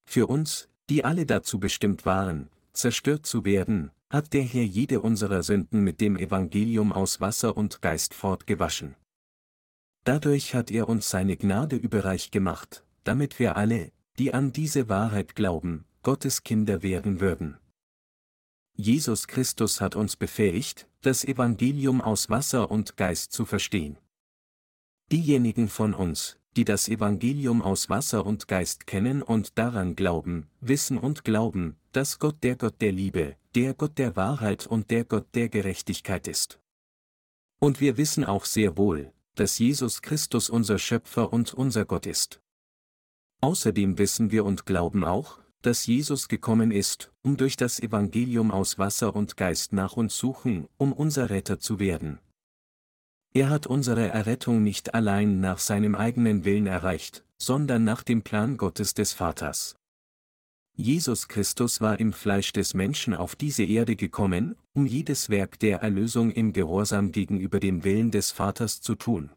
[0.06, 5.44] Für uns, die alle dazu bestimmt waren, zerstört zu werden, hat der Herr jede unserer
[5.44, 8.96] Sünden mit dem Evangelium aus Wasser und Geist fortgewaschen.
[10.04, 15.36] Dadurch hat er uns seine Gnade überreich gemacht, damit wir alle, die an diese Wahrheit
[15.36, 17.58] glauben, Gottes Kinder werden würden.
[18.74, 23.98] Jesus Christus hat uns befähigt, das Evangelium aus Wasser und Geist zu verstehen.
[25.12, 30.98] Diejenigen von uns, die das Evangelium aus Wasser und Geist kennen und daran glauben, wissen
[30.98, 35.28] und glauben, dass Gott der Gott der Liebe, der Gott der Wahrheit und der Gott
[35.36, 36.60] der Gerechtigkeit ist.
[37.60, 42.42] Und wir wissen auch sehr wohl, dass Jesus Christus unser Schöpfer und unser Gott ist.
[43.40, 48.78] Außerdem wissen wir und glauben auch, dass Jesus gekommen ist, um durch das Evangelium aus
[48.80, 52.20] Wasser und Geist nach uns suchen, um unser Retter zu werden.
[53.34, 58.58] Er hat unsere Errettung nicht allein nach seinem eigenen Willen erreicht, sondern nach dem Plan
[58.58, 59.79] Gottes des Vaters.
[60.82, 65.80] Jesus Christus war im Fleisch des Menschen auf diese Erde gekommen, um jedes Werk der
[65.80, 69.30] Erlösung im Gehorsam gegenüber dem Willen des Vaters zu tun.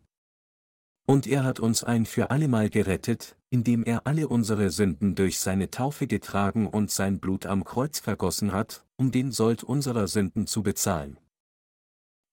[1.04, 5.68] Und er hat uns ein für allemal gerettet, indem er alle unsere Sünden durch seine
[5.68, 10.62] Taufe getragen und sein Blut am Kreuz vergossen hat, um den Sold unserer Sünden zu
[10.62, 11.18] bezahlen.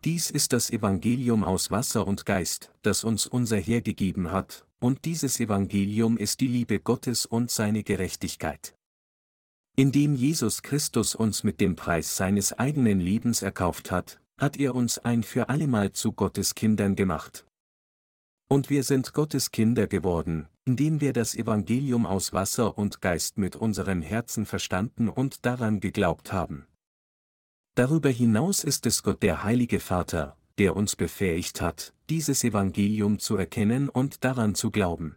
[0.05, 5.03] Dies ist das Evangelium aus Wasser und Geist, das uns unser Herr gegeben hat, und
[5.05, 8.75] dieses Evangelium ist die Liebe Gottes und seine Gerechtigkeit.
[9.79, 14.97] Indem Jesus Christus uns mit dem Preis seines eigenen Lebens erkauft hat, hat er uns
[14.99, 17.45] ein für allemal zu Gottes Kindern gemacht.
[18.49, 23.55] Und wir sind Gottes Kinder geworden, indem wir das Evangelium aus Wasser und Geist mit
[23.55, 26.65] unserem Herzen verstanden und daran geglaubt haben.
[27.75, 33.37] Darüber hinaus ist es Gott der Heilige Vater, der uns befähigt hat, dieses Evangelium zu
[33.37, 35.15] erkennen und daran zu glauben.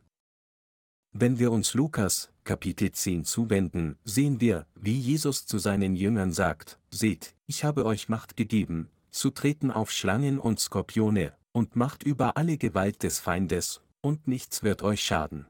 [1.15, 6.79] Wenn wir uns Lukas, Kapitel 10 zuwenden, sehen wir, wie Jesus zu seinen Jüngern sagt,
[6.91, 12.39] Seht, ich habe euch Macht gegeben, zu treten auf Schlangen und Skorpione, und Macht über
[12.39, 15.47] alle Gewalt des Feindes, und nichts wird euch schaden.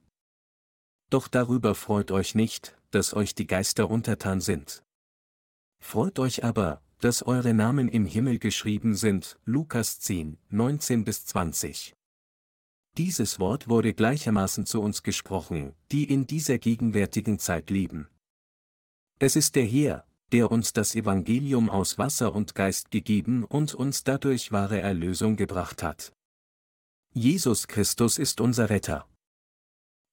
[1.10, 4.82] Doch darüber freut euch nicht, dass euch die Geister untertan sind.
[5.78, 11.94] Freut euch aber, dass eure Namen im Himmel geschrieben sind, Lukas 10, 19 bis 20.
[12.98, 18.08] Dieses Wort wurde gleichermaßen zu uns gesprochen, die in dieser gegenwärtigen Zeit leben.
[19.18, 24.04] Es ist der Herr, der uns das Evangelium aus Wasser und Geist gegeben und uns
[24.04, 26.12] dadurch wahre Erlösung gebracht hat.
[27.14, 29.06] Jesus Christus ist unser Retter.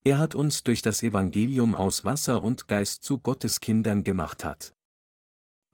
[0.06, 4.74] Er hat uns durch das Evangelium aus Wasser und Geist zu Gottes Kindern gemacht hat.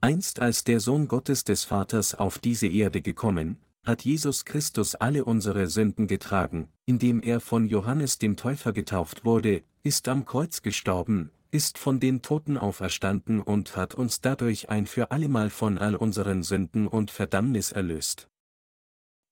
[0.00, 5.24] Einst als der Sohn Gottes des Vaters auf diese Erde gekommen, hat Jesus Christus alle
[5.24, 11.30] unsere Sünden getragen, indem er von Johannes dem Täufer getauft wurde, ist am Kreuz gestorben,
[11.52, 16.42] ist von den Toten auferstanden und hat uns dadurch ein für allemal von all unseren
[16.42, 18.28] Sünden und Verdammnis erlöst.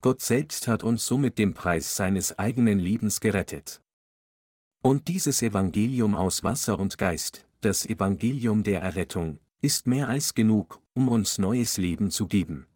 [0.00, 3.80] Gott selbst hat uns so mit dem Preis seines eigenen Lebens gerettet.
[4.82, 10.80] Und dieses Evangelium aus Wasser und Geist, das Evangelium der Errettung, ist mehr als genug,
[10.92, 12.66] um uns neues Leben zu geben.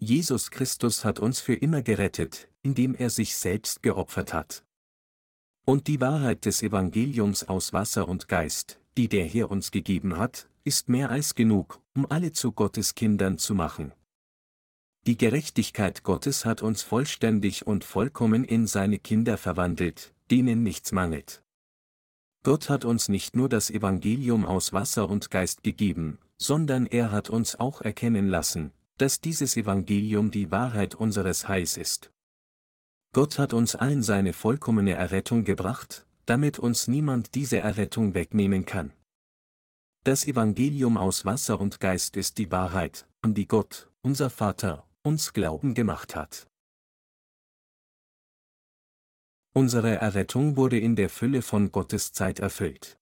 [0.00, 4.64] Jesus Christus hat uns für immer gerettet, indem er sich selbst geopfert hat.
[5.64, 10.48] Und die Wahrheit des Evangeliums aus Wasser und Geist, die der Herr uns gegeben hat,
[10.62, 13.92] ist mehr als genug, um alle zu Gottes Kindern zu machen.
[15.06, 21.42] Die Gerechtigkeit Gottes hat uns vollständig und vollkommen in seine Kinder verwandelt, denen nichts mangelt.
[22.44, 27.30] Gott hat uns nicht nur das Evangelium aus Wasser und Geist gegeben, sondern er hat
[27.30, 32.12] uns auch erkennen lassen, dass dieses Evangelium die Wahrheit unseres Heils ist.
[33.12, 38.92] Gott hat uns allen seine vollkommene Errettung gebracht, damit uns niemand diese Errettung wegnehmen kann.
[40.04, 45.32] Das Evangelium aus Wasser und Geist ist die Wahrheit, an die Gott, unser Vater, uns
[45.32, 46.48] Glauben gemacht hat.
[49.54, 52.98] Unsere Errettung wurde in der Fülle von Gottes Zeit erfüllt.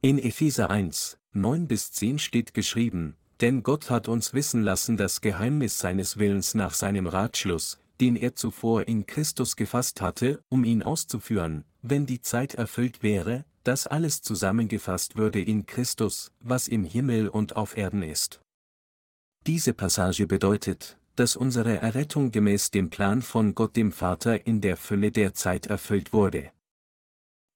[0.00, 5.20] In Epheser 1, 9 bis 10 steht geschrieben, denn Gott hat uns wissen lassen das
[5.20, 10.82] Geheimnis seines Willens nach seinem Ratschluss, den er zuvor in Christus gefasst hatte, um ihn
[10.82, 17.28] auszuführen, wenn die Zeit erfüllt wäre, dass alles zusammengefasst würde in Christus, was im Himmel
[17.28, 18.40] und auf Erden ist.
[19.46, 24.76] Diese Passage bedeutet, dass unsere Errettung gemäß dem Plan von Gott dem Vater in der
[24.76, 26.50] Fülle der Zeit erfüllt wurde.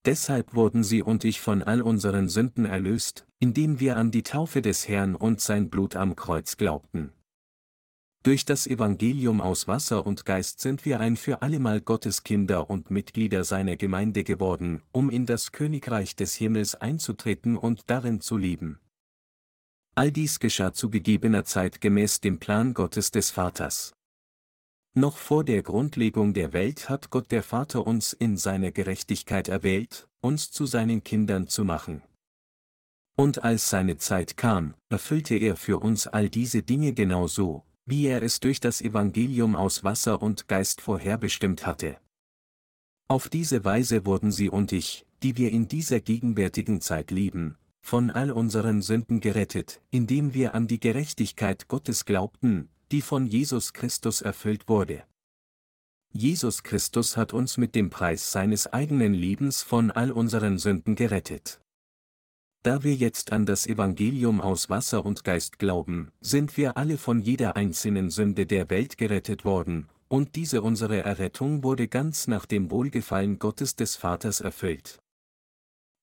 [0.04, 4.60] Deshalb wurden sie und ich von all unseren Sünden erlöst, indem wir an die Taufe
[4.60, 7.12] des Herrn und sein Blut am Kreuz glaubten.
[8.24, 12.90] Durch das Evangelium aus Wasser und Geist sind wir ein für allemal Gottes Kinder und
[12.90, 18.78] Mitglieder seiner Gemeinde geworden, um in das Königreich des Himmels einzutreten und darin zu leben.
[19.96, 23.92] All dies geschah zu gegebener Zeit gemäß dem Plan Gottes des Vaters.
[24.94, 30.06] Noch vor der Grundlegung der Welt hat Gott der Vater uns in seiner Gerechtigkeit erwählt,
[30.20, 32.02] uns zu seinen Kindern zu machen.
[33.16, 38.06] Und als seine Zeit kam, erfüllte er für uns all diese Dinge genau so, wie
[38.06, 41.96] er es durch das Evangelium aus Wasser und Geist vorherbestimmt hatte.
[43.08, 48.10] Auf diese Weise wurden sie und ich, die wir in dieser gegenwärtigen Zeit leben, von
[48.10, 54.20] all unseren Sünden gerettet, indem wir an die Gerechtigkeit Gottes glaubten, die von Jesus Christus
[54.20, 55.04] erfüllt wurde.
[56.12, 61.62] Jesus Christus hat uns mit dem Preis seines eigenen Lebens von all unseren Sünden gerettet.
[62.62, 67.20] Da wir jetzt an das Evangelium aus Wasser und Geist glauben, sind wir alle von
[67.20, 72.70] jeder einzelnen Sünde der Welt gerettet worden, und diese unsere Errettung wurde ganz nach dem
[72.70, 75.00] Wohlgefallen Gottes des Vaters erfüllt.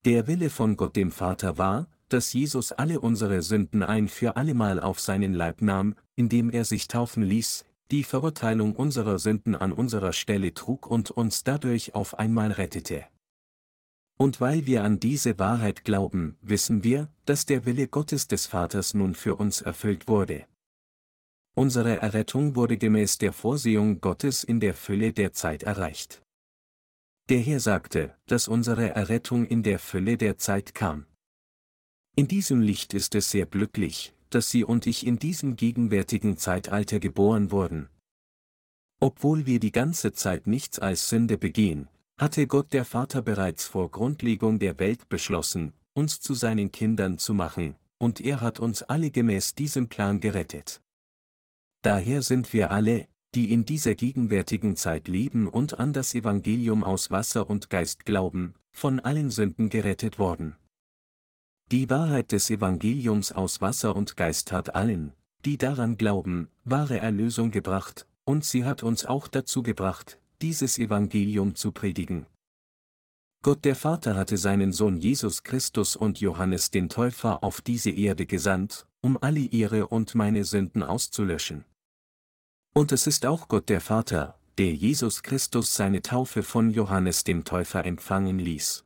[0.06, 4.80] Der Wille von Gott dem Vater war, dass Jesus alle unsere Sünden ein für allemal
[4.80, 10.12] auf seinen Leib nahm, indem er sich taufen ließ, die Verurteilung unserer Sünden an unserer
[10.12, 13.06] Stelle trug und uns dadurch auf einmal rettete.
[14.18, 18.94] Und weil wir an diese Wahrheit glauben, wissen wir, dass der Wille Gottes des Vaters
[18.94, 20.46] nun für uns erfüllt wurde.
[21.56, 26.22] Unsere Errettung wurde gemäß der Vorsehung Gottes in der Fülle der Zeit erreicht.
[27.30, 31.06] Der Herr sagte, dass unsere Errettung in der Fülle der Zeit kam.
[32.18, 37.00] In diesem Licht ist es sehr glücklich, dass Sie und ich in diesem gegenwärtigen Zeitalter
[37.00, 37.90] geboren wurden.
[39.00, 41.88] Obwohl wir die ganze Zeit nichts als Sünde begehen,
[42.18, 47.34] hatte Gott der Vater bereits vor Grundlegung der Welt beschlossen, uns zu seinen Kindern zu
[47.34, 50.82] machen, und er hat uns alle gemäß diesem Plan gerettet.
[51.82, 57.12] Daher sind wir alle, die in dieser gegenwärtigen Zeit leben und an das Evangelium aus
[57.12, 60.56] Wasser und Geist glauben, von allen Sünden gerettet worden.
[61.72, 65.14] Die Wahrheit des Evangeliums aus Wasser und Geist hat allen,
[65.46, 71.54] die daran glauben, wahre Erlösung gebracht, und sie hat uns auch dazu gebracht, dieses Evangelium
[71.54, 72.26] zu predigen.
[73.44, 78.26] Gott der Vater hatte seinen Sohn Jesus Christus und Johannes den Täufer auf diese Erde
[78.26, 81.66] gesandt, um alle ihre und meine Sünden auszulöschen.
[82.74, 87.46] Und es ist auch Gott der Vater, der Jesus Christus seine Taufe von Johannes dem
[87.46, 88.86] Täufer empfangen ließ.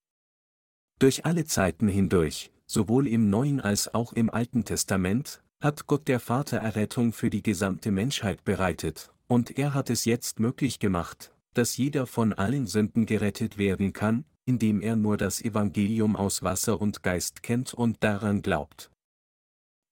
[1.00, 6.20] Durch alle Zeiten hindurch, sowohl im Neuen als auch im Alten Testament, hat Gott der
[6.20, 11.78] Vater Errettung für die gesamte Menschheit bereitet, und er hat es jetzt möglich gemacht, dass
[11.78, 17.04] jeder von allen Sünden gerettet werden kann, indem er nur das Evangelium aus Wasser und
[17.04, 18.90] Geist kennt und daran glaubt.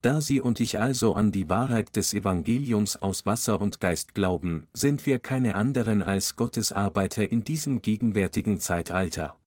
[0.01, 4.65] Da Sie und ich also an die Wahrheit des Evangeliums aus Wasser und Geist glauben,
[4.73, 9.37] sind wir keine anderen als Gottes Arbeiter in diesem gegenwärtigen Zeitalter.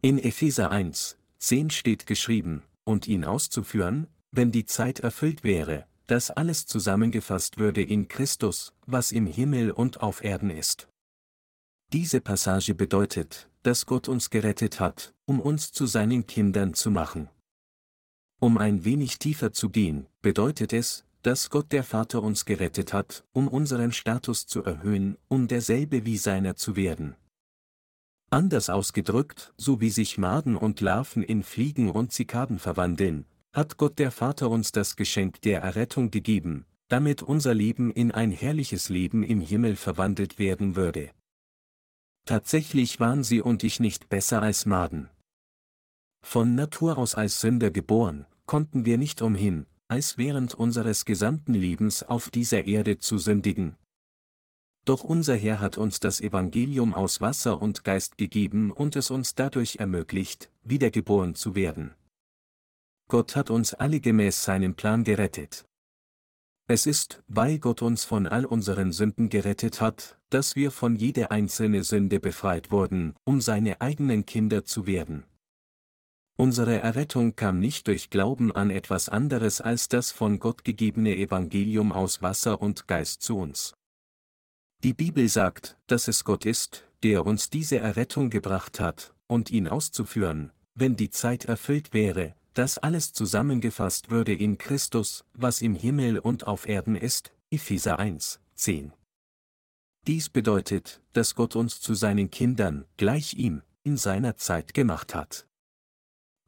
[0.00, 6.30] In Epheser 1, 10 steht geschrieben, und ihn auszuführen, wenn die Zeit erfüllt wäre, dass
[6.30, 10.88] alles zusammengefasst würde in Christus, was im Himmel und auf Erden ist.
[11.92, 17.28] Diese Passage bedeutet, dass Gott uns gerettet hat, um uns zu seinen Kindern zu machen.
[18.40, 23.24] Um ein wenig tiefer zu gehen, bedeutet es, dass Gott der Vater uns gerettet hat,
[23.32, 27.16] um unseren Status zu erhöhen, um derselbe wie seiner zu werden.
[28.32, 33.98] Anders ausgedrückt, so wie sich Maden und Larven in Fliegen und Zikaden verwandeln, hat Gott
[33.98, 39.22] der Vater uns das Geschenk der Errettung gegeben, damit unser Leben in ein herrliches Leben
[39.22, 41.10] im Himmel verwandelt werden würde.
[42.24, 45.10] Tatsächlich waren sie und ich nicht besser als Maden.
[46.24, 52.02] Von Natur aus als Sünder geboren, konnten wir nicht umhin, als während unseres gesamten Lebens
[52.02, 53.76] auf dieser Erde zu sündigen,
[54.84, 59.34] doch unser Herr hat uns das Evangelium aus Wasser und Geist gegeben und es uns
[59.34, 61.94] dadurch ermöglicht, wiedergeboren zu werden.
[63.08, 65.66] Gott hat uns alle gemäß seinem Plan gerettet.
[66.66, 71.30] Es ist, weil Gott uns von all unseren Sünden gerettet hat, dass wir von jeder
[71.30, 75.24] einzelne Sünde befreit wurden, um seine eigenen Kinder zu werden.
[76.36, 81.92] Unsere Errettung kam nicht durch Glauben an etwas anderes als das von Gott gegebene Evangelium
[81.92, 83.74] aus Wasser und Geist zu uns.
[84.82, 89.68] Die Bibel sagt, dass es Gott ist, der uns diese Errettung gebracht hat, und ihn
[89.68, 96.18] auszuführen, wenn die Zeit erfüllt wäre, dass alles zusammengefasst würde in Christus, was im Himmel
[96.18, 98.92] und auf Erden ist, Epheser 1, 10.
[100.08, 105.46] Dies bedeutet, dass Gott uns zu seinen Kindern, gleich ihm, in seiner Zeit gemacht hat.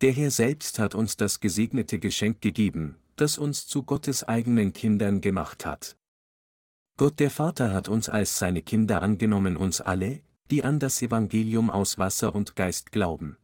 [0.00, 5.20] Der Herr selbst hat uns das gesegnete Geschenk gegeben, das uns zu Gottes eigenen Kindern
[5.20, 5.96] gemacht hat.
[6.96, 10.20] Gott der Vater hat uns als seine Kinder angenommen uns alle,
[10.50, 13.36] die an das Evangelium aus Wasser und Geist glauben.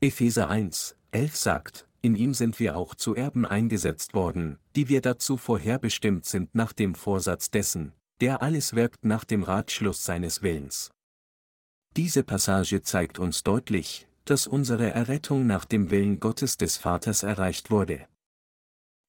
[0.00, 5.00] Epheser 1, 11 sagt, in ihm sind wir auch zu Erben eingesetzt worden, die wir
[5.00, 10.90] dazu vorherbestimmt sind nach dem Vorsatz dessen, der alles wirkt nach dem Ratschluss seines Willens.
[11.96, 17.70] Diese Passage zeigt uns deutlich, dass unsere Errettung nach dem Willen Gottes des Vaters erreicht
[17.70, 18.06] wurde.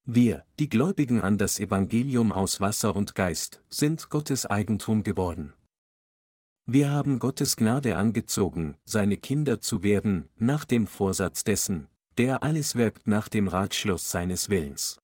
[0.07, 5.53] Wir, die Gläubigen an das Evangelium aus Wasser und Geist, sind Gottes Eigentum geworden.
[6.67, 11.87] Wir haben Gottes Gnade angezogen, seine Kinder zu werden, nach dem Vorsatz dessen,
[12.19, 14.99] der alles wirkt nach dem Ratschluss seines Willens.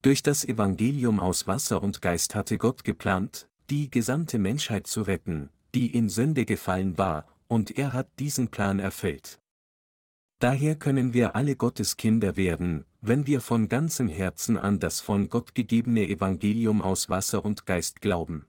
[0.00, 5.50] Durch das Evangelium aus Wasser und Geist hatte Gott geplant, die gesamte Menschheit zu retten,
[5.74, 9.38] die in Sünde gefallen war, und er hat diesen Plan erfüllt.
[10.40, 15.28] Daher können wir alle Gottes Kinder werden, wenn wir von ganzem Herzen an das von
[15.28, 18.46] Gott gegebene Evangelium aus Wasser und Geist glauben.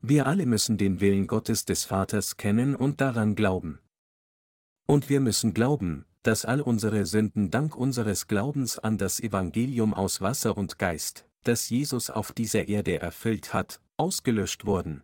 [0.00, 3.78] Wir alle müssen den Willen Gottes des Vaters kennen und daran glauben.
[4.86, 10.22] Und wir müssen glauben, dass all unsere Sünden dank unseres Glaubens an das Evangelium aus
[10.22, 15.02] Wasser und Geist, das Jesus auf dieser Erde erfüllt hat, ausgelöscht wurden.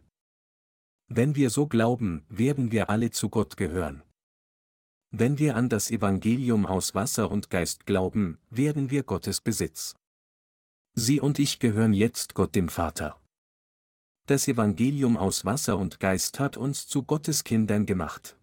[1.08, 4.02] Wenn wir so glauben, werden wir alle zu Gott gehören.
[5.10, 9.94] Wenn wir an das Evangelium aus Wasser und Geist glauben, werden wir Gottes Besitz.
[10.94, 13.20] Sie und ich gehören jetzt Gott dem Vater.
[14.26, 18.36] Das Evangelium aus Wasser und Geist hat uns zu Gottes Kindern gemacht.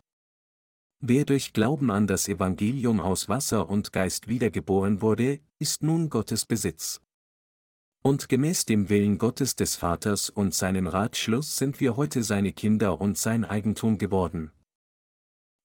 [1.02, 6.46] Wer durch Glauben an das Evangelium aus Wasser und Geist wiedergeboren wurde, ist nun Gottes
[6.46, 7.02] Besitz.
[8.02, 13.02] Und gemäß dem Willen Gottes des Vaters und seinem Ratschluss sind wir heute seine Kinder
[13.02, 14.52] und sein Eigentum geworden,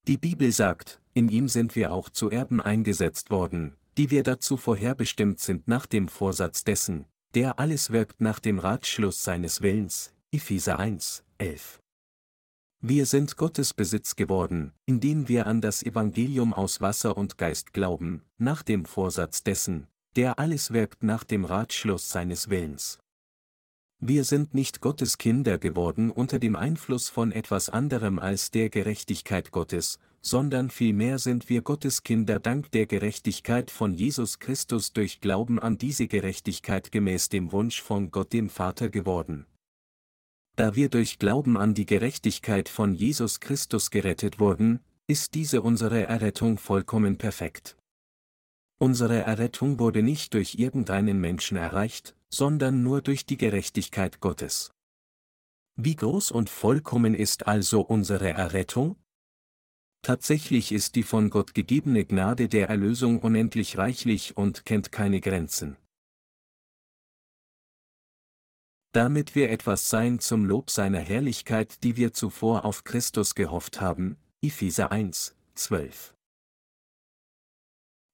[0.09, 4.57] die Bibel sagt, in ihm sind wir auch zu Erben eingesetzt worden, die wir dazu
[4.57, 7.05] vorherbestimmt sind nach dem Vorsatz dessen,
[7.35, 11.81] der alles wirkt nach dem Ratschluss seines Willens, Epheser 1, 11.
[12.81, 18.23] Wir sind Gottes Besitz geworden, indem wir an das Evangelium aus Wasser und Geist glauben,
[18.39, 22.99] nach dem Vorsatz dessen, der alles wirkt nach dem Ratschluss seines Willens.
[24.01, 29.51] Wir sind nicht Gottes Kinder geworden unter dem Einfluss von etwas anderem als der Gerechtigkeit
[29.51, 35.59] Gottes, sondern vielmehr sind wir Gottes Kinder dank der Gerechtigkeit von Jesus Christus durch Glauben
[35.59, 39.47] an diese Gerechtigkeit gemäß dem Wunsch von Gott dem Vater geworden.
[40.55, 44.79] Da wir durch Glauben an die Gerechtigkeit von Jesus Christus gerettet wurden,
[45.09, 47.77] ist diese unsere Errettung vollkommen perfekt.
[48.79, 54.71] Unsere Errettung wurde nicht durch irgendeinen Menschen erreicht, sondern nur durch die Gerechtigkeit Gottes.
[55.77, 58.97] Wie groß und vollkommen ist also unsere Errettung?
[60.03, 65.77] Tatsächlich ist die von Gott gegebene Gnade der Erlösung unendlich reichlich und kennt keine Grenzen.
[68.93, 74.17] Damit wir etwas sein zum Lob seiner Herrlichkeit, die wir zuvor auf Christus gehofft haben,
[74.41, 76.15] Epheser 1, 12.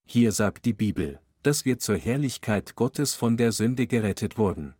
[0.06, 4.74] Hier sagt die Bibel, dass wir zur Herrlichkeit Gottes von der Sünde gerettet wurden.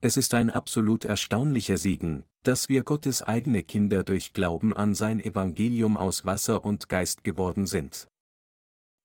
[0.00, 5.18] Es ist ein absolut erstaunlicher Segen, dass wir Gottes eigene Kinder durch Glauben an sein
[5.18, 8.08] Evangelium aus Wasser und Geist geworden sind.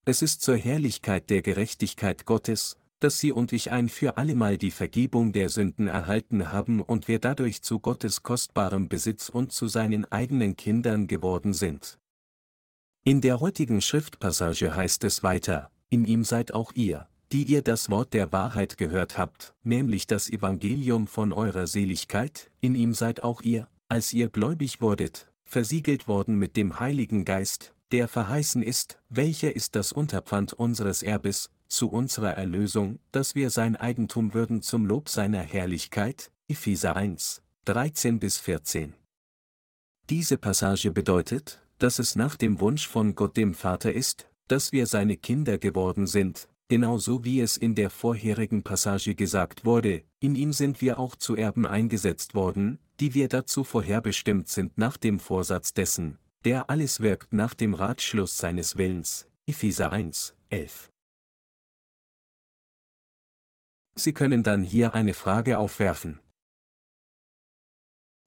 [0.06, 4.72] Es ist zur Herrlichkeit der Gerechtigkeit Gottes, dass Sie und ich ein für allemal die
[4.72, 10.06] Vergebung der Sünden erhalten haben und wir dadurch zu Gottes kostbarem Besitz und zu seinen
[10.12, 11.98] eigenen Kindern geworden sind.
[13.04, 17.92] In der heutigen Schriftpassage heißt es weiter, in ihm seid auch ihr, die ihr das
[17.92, 23.44] Wort der Wahrheit gehört habt, nämlich das Evangelium von eurer Seligkeit, in ihm seid auch
[23.44, 29.56] ihr, als ihr gläubig wurdet, versiegelt worden mit dem Heiligen Geist, der verheißen ist, welcher
[29.56, 35.10] ist das Unterpfand unseres Erbes, zu unserer Erlösung, dass wir sein Eigentum würden zum Lob
[35.10, 38.96] seiner Herrlichkeit, Epheser 1, 13 bis 14.
[40.10, 44.88] Diese Passage bedeutet, dass es nach dem Wunsch von Gott dem Vater ist, dass wir
[44.88, 50.54] seine Kinder geworden sind, genauso wie es in der vorherigen Passage gesagt wurde, in ihm
[50.54, 55.74] sind wir auch zu Erben eingesetzt worden, die wir dazu vorherbestimmt sind nach dem Vorsatz
[55.74, 60.90] dessen, der alles wirkt nach dem Ratschluss seines Willens, Epheser 1, 11.
[63.96, 66.20] Sie können dann hier eine Frage aufwerfen.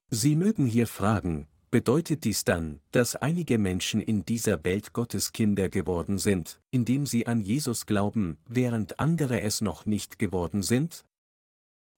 [0.09, 5.69] Sie mögen hier fragen, bedeutet dies dann, dass einige Menschen in dieser Welt Gottes Kinder
[5.69, 11.05] geworden sind, indem sie an Jesus glauben, während andere es noch nicht geworden sind?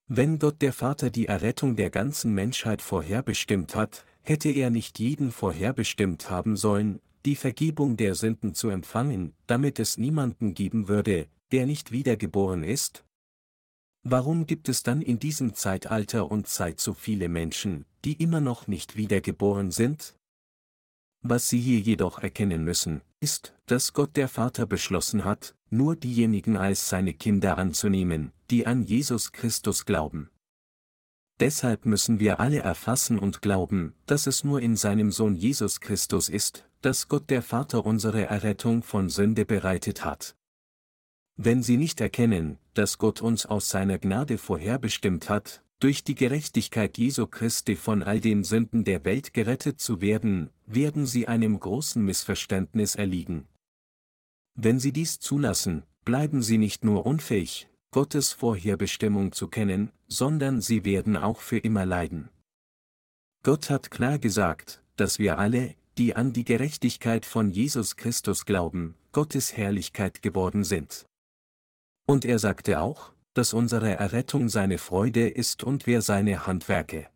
[0.08, 5.32] Wenn Gott der Vater die Errettung der ganzen Menschheit vorherbestimmt hat, hätte er nicht jeden
[5.32, 11.66] vorherbestimmt haben sollen, die Vergebung der Sünden zu empfangen, damit es niemanden geben würde, der
[11.66, 13.06] nicht wiedergeboren ist?
[14.04, 18.68] Warum gibt es dann in diesem Zeitalter und Zeit so viele Menschen, die immer noch
[18.68, 20.16] nicht wiedergeboren sind?
[21.22, 26.56] Was Sie hier jedoch erkennen müssen, ist, dass Gott der Vater beschlossen hat, nur diejenigen
[26.56, 30.30] als seine Kinder anzunehmen, die an Jesus Christus glauben.
[31.40, 36.28] Deshalb müssen wir alle erfassen und glauben, dass es nur in seinem Sohn Jesus Christus
[36.28, 40.36] ist, dass Gott der Vater unsere Errettung von Sünde bereitet hat.
[41.38, 46.98] Wenn Sie nicht erkennen, dass Gott uns aus seiner Gnade vorherbestimmt hat, durch die Gerechtigkeit
[46.98, 52.04] Jesu Christi von all den Sünden der Welt gerettet zu werden, werden Sie einem großen
[52.04, 53.48] Missverständnis erliegen.
[54.56, 60.84] Wenn Sie dies zulassen, bleiben Sie nicht nur unfähig, Gottes Vorherbestimmung zu kennen, sondern Sie
[60.84, 62.30] werden auch für immer leiden.
[63.44, 68.96] Gott hat klar gesagt, dass wir alle, die an die Gerechtigkeit von Jesus Christus glauben,
[69.14, 71.06] Gottes Herrlichkeit geworden sind.
[72.06, 77.08] Und er sagte auch, dass unsere Errettung seine Freude ist und wir seine Handwerke.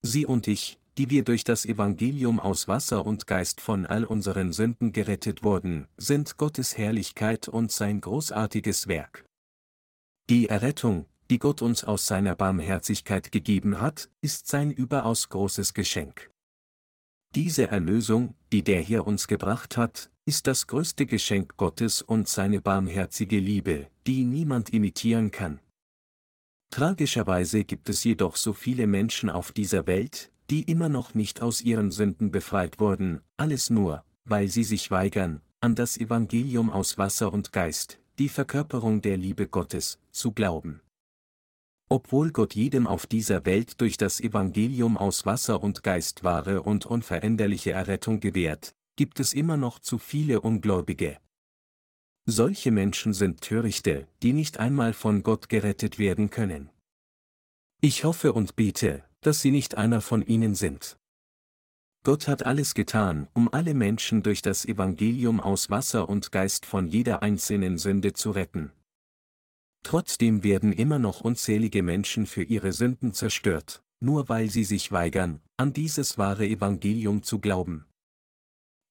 [0.00, 4.54] Sie und ich, die wir durch das Evangelium aus Wasser und Geist von all unseren
[4.54, 9.26] Sünden gerettet wurden, sind Gottes Herrlichkeit und sein großartiges Werk.
[10.30, 16.30] Die Errettung, die Gott uns aus seiner Barmherzigkeit gegeben hat, ist sein überaus großes Geschenk.
[17.34, 22.62] Diese Erlösung, die der hier uns gebracht hat, ist das größte Geschenk Gottes und seine
[22.62, 25.60] barmherzige Liebe, die niemand imitieren kann.
[26.70, 31.62] Tragischerweise gibt es jedoch so viele Menschen auf dieser Welt, die immer noch nicht aus
[31.62, 37.32] ihren Sünden befreit wurden, alles nur, weil sie sich weigern, an das Evangelium aus Wasser
[37.32, 40.80] und Geist, die Verkörperung der Liebe Gottes, zu glauben.
[41.88, 46.84] Obwohl Gott jedem auf dieser Welt durch das Evangelium aus Wasser und Geist wahre und
[46.84, 51.18] unveränderliche Errettung gewährt, gibt es immer noch zu viele Ungläubige.
[52.26, 56.70] Solche Menschen sind Törichte, die nicht einmal von Gott gerettet werden können.
[57.80, 60.98] Ich hoffe und bete, dass sie nicht einer von ihnen sind.
[62.02, 66.86] Gott hat alles getan, um alle Menschen durch das Evangelium aus Wasser und Geist von
[66.86, 68.72] jeder einzelnen Sünde zu retten.
[69.82, 75.40] Trotzdem werden immer noch unzählige Menschen für ihre Sünden zerstört, nur weil sie sich weigern,
[75.56, 77.86] an dieses wahre Evangelium zu glauben.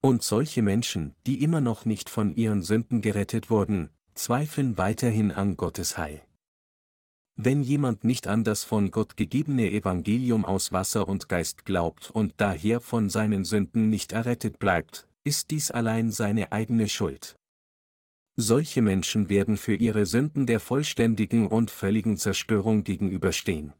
[0.02, 5.58] Und solche Menschen, die immer noch nicht von ihren Sünden gerettet wurden, zweifeln weiterhin an
[5.58, 6.22] Gottes Heil.
[7.36, 12.34] Wenn jemand nicht an das von Gott gegebene Evangelium aus Wasser und Geist glaubt und
[12.38, 17.36] daher von seinen Sünden nicht errettet bleibt, ist dies allein seine eigene Schuld.
[18.38, 23.74] Solche Menschen werden für ihre Sünden der vollständigen und völligen Zerstörung gegenüberstehen.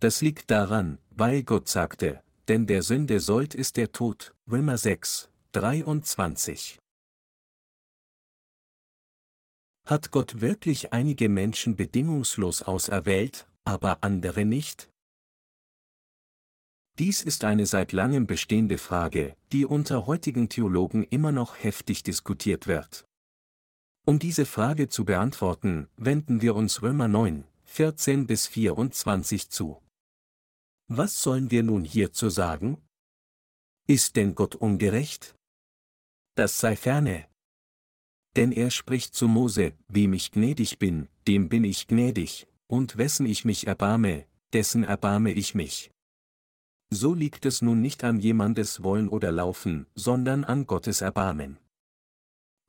[0.00, 5.28] Das liegt daran, weil Gott sagte, denn der Sünde sollt ist der Tod, Römer 6,
[5.54, 6.78] 23.
[9.84, 14.88] Hat Gott wirklich einige Menschen bedingungslos auserwählt, aber andere nicht?
[17.00, 22.68] Dies ist eine seit langem bestehende Frage, die unter heutigen Theologen immer noch heftig diskutiert
[22.68, 23.04] wird.
[24.04, 29.82] Um diese Frage zu beantworten, wenden wir uns Römer 9, 14 bis 24 zu.
[30.86, 32.80] Was sollen wir nun hierzu sagen?
[33.88, 35.36] Ist denn Gott ungerecht?
[36.34, 37.26] Das sei ferne.
[38.34, 43.26] Denn er spricht zu Mose, wem ich gnädig bin, dem bin ich gnädig, und wessen
[43.26, 45.92] ich mich erbarme, dessen erbarme ich mich.
[46.90, 51.58] So liegt es nun nicht an jemandes Wollen oder Laufen, sondern an Gottes Erbarmen.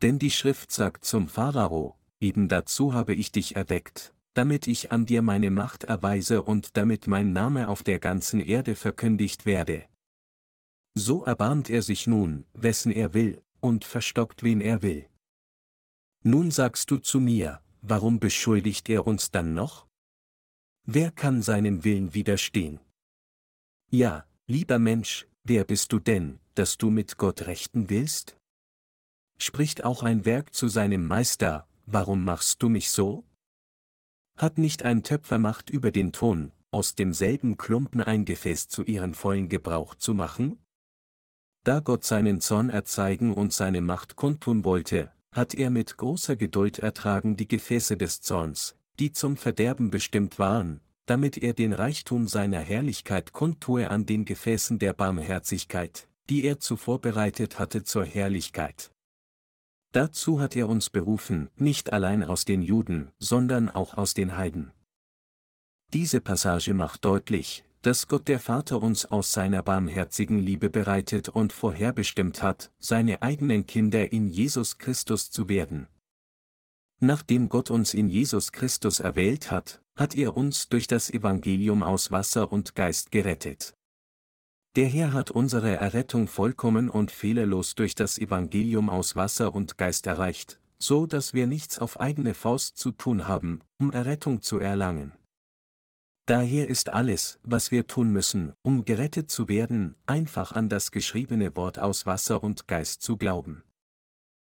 [0.03, 5.07] Denn die Schrift sagt zum Pharao, eben dazu habe ich dich erweckt, damit ich an
[5.07, 9.85] dir meine Macht erweise und damit mein Name auf der ganzen Erde verkündigt werde.
[10.97, 15.07] So erbarmt er sich nun, wessen er will, und verstockt wen er will.
[16.23, 19.85] Nun sagst du zu mir, warum beschuldigt er uns dann noch?
[20.85, 22.79] Wer kann seinem Willen widerstehen?
[23.91, 28.35] Ja, lieber Mensch, wer bist du denn, dass du mit Gott rechten willst?
[29.37, 33.23] Spricht auch ein Werk zu seinem Meister, warum machst du mich so?
[34.35, 39.13] Hat nicht ein Töpfer Macht über den Ton, aus demselben Klumpen ein Gefäß zu ihren
[39.13, 40.57] vollen Gebrauch zu machen?
[41.67, 46.79] Da Gott seinen Zorn erzeigen und seine Macht kundtun wollte, hat er mit großer Geduld
[46.79, 52.61] ertragen die Gefäße des Zorns, die zum Verderben bestimmt waren, damit er den Reichtum seiner
[52.61, 58.89] Herrlichkeit kundtue an den Gefäßen der Barmherzigkeit, die er zuvor bereitet hatte zur Herrlichkeit.
[59.91, 64.71] Dazu hat er uns berufen, nicht allein aus den Juden, sondern auch aus den Heiden.
[65.91, 71.53] Diese Passage macht deutlich, dass Gott der Vater uns aus seiner barmherzigen Liebe bereitet und
[71.53, 75.87] vorherbestimmt hat, seine eigenen Kinder in Jesus Christus zu werden.
[76.99, 82.11] Nachdem Gott uns in Jesus Christus erwählt hat, hat er uns durch das Evangelium aus
[82.11, 83.73] Wasser und Geist gerettet.
[84.75, 90.05] Der Herr hat unsere Errettung vollkommen und fehlerlos durch das Evangelium aus Wasser und Geist
[90.05, 95.13] erreicht, so dass wir nichts auf eigene Faust zu tun haben, um Errettung zu erlangen.
[96.27, 101.55] Daher ist alles, was wir tun müssen, um gerettet zu werden, einfach an das geschriebene
[101.55, 103.63] Wort aus Wasser und Geist zu glauben.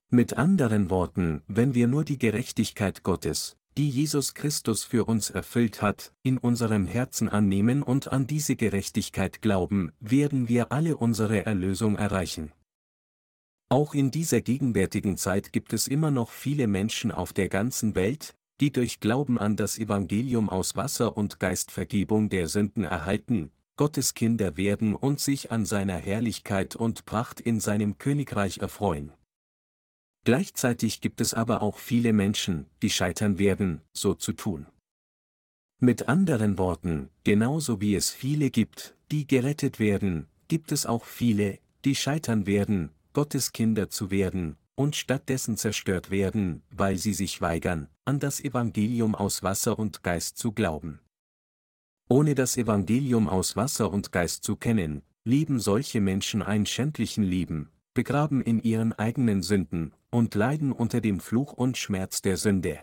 [0.09, 5.82] Mit anderen Worten, wenn wir nur die Gerechtigkeit Gottes, die Jesus Christus für uns erfüllt
[5.82, 11.97] hat, in unserem Herzen annehmen und an diese Gerechtigkeit glauben, werden wir alle unsere Erlösung
[11.97, 12.53] erreichen.
[13.68, 18.37] Auch in dieser gegenwärtigen Zeit gibt es immer noch viele Menschen auf der ganzen Welt,
[18.60, 24.16] die durch Glauben an das Evangelium aus Wasser und Geist Vergebung der Sünden erhalten, Gottes
[24.16, 29.14] Kinder werden und sich an seiner Herrlichkeit und Pracht in seinem Königreich erfreuen.
[30.24, 34.66] Gleichzeitig gibt es aber auch viele Menschen, die scheitern werden, so zu tun.
[35.80, 41.60] Mit anderen Worten, genauso wie es viele gibt, die gerettet werden, gibt es auch viele,
[41.86, 47.90] die scheitern werden, Gottes Kinder zu werden, und stattdessen zerstört werden, weil sie sich weigern,
[48.06, 51.00] an das Evangelium aus Wasser und Geist zu glauben.
[52.08, 57.70] Ohne das Evangelium aus Wasser und Geist zu kennen, leben solche Menschen ein schändlichen Leben,
[57.94, 62.80] begraben in ihren eigenen Sünden, und leiden unter dem Fluch und Schmerz der Sünde.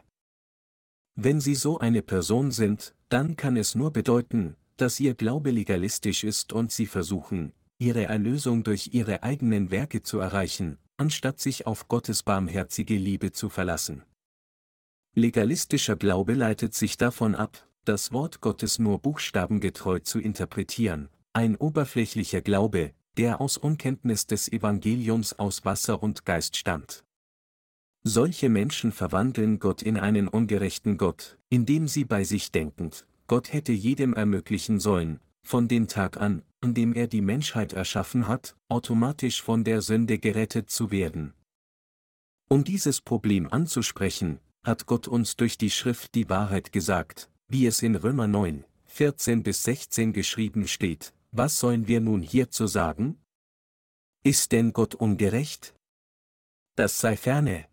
[1.15, 6.25] Wenn sie so eine Person sind, dann kann es nur bedeuten, dass ihr Glaube legalistisch
[6.25, 11.89] ist und sie versuchen, ihre Erlösung durch ihre eigenen Werke zu erreichen, anstatt sich auf
[11.89, 14.03] Gottes barmherzige Liebe zu verlassen.
[15.15, 22.41] Legalistischer Glaube leitet sich davon ab, das Wort Gottes nur buchstabengetreu zu interpretieren, ein oberflächlicher
[22.41, 27.05] Glaube, der aus Unkenntnis des Evangeliums aus Wasser und Geist stammt.
[28.03, 33.73] Solche Menschen verwandeln Gott in einen ungerechten Gott, indem sie bei sich denkend, Gott hätte
[33.73, 39.43] jedem ermöglichen sollen, von dem Tag an, an dem er die Menschheit erschaffen hat, automatisch
[39.43, 41.35] von der Sünde gerettet zu werden.
[42.49, 47.83] Um dieses Problem anzusprechen, hat Gott uns durch die Schrift die Wahrheit gesagt, wie es
[47.83, 53.19] in Römer 9, 14 bis 16 geschrieben steht, was sollen wir nun hierzu sagen?
[54.23, 55.75] Ist denn Gott ungerecht?
[56.77, 57.67] Das sei ferne.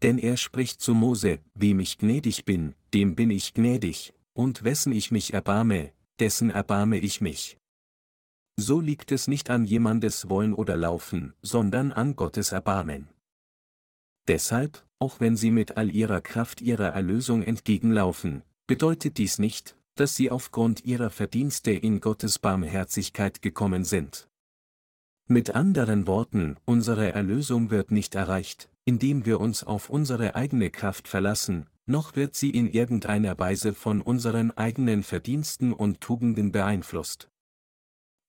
[0.00, 4.92] Denn er spricht zu Mose, wem ich gnädig bin, dem bin ich gnädig, und wessen
[4.92, 7.59] ich mich erbarme, dessen erbarme ich mich.
[8.60, 13.08] So liegt es nicht an jemandes Wollen oder Laufen, sondern an Gottes Erbarmen.
[14.28, 20.14] Deshalb, auch wenn sie mit all ihrer Kraft ihrer Erlösung entgegenlaufen, bedeutet dies nicht, dass
[20.14, 24.28] sie aufgrund ihrer Verdienste in Gottes Barmherzigkeit gekommen sind.
[25.26, 31.08] Mit anderen Worten, unsere Erlösung wird nicht erreicht, indem wir uns auf unsere eigene Kraft
[31.08, 37.30] verlassen, noch wird sie in irgendeiner Weise von unseren eigenen Verdiensten und Tugenden beeinflusst.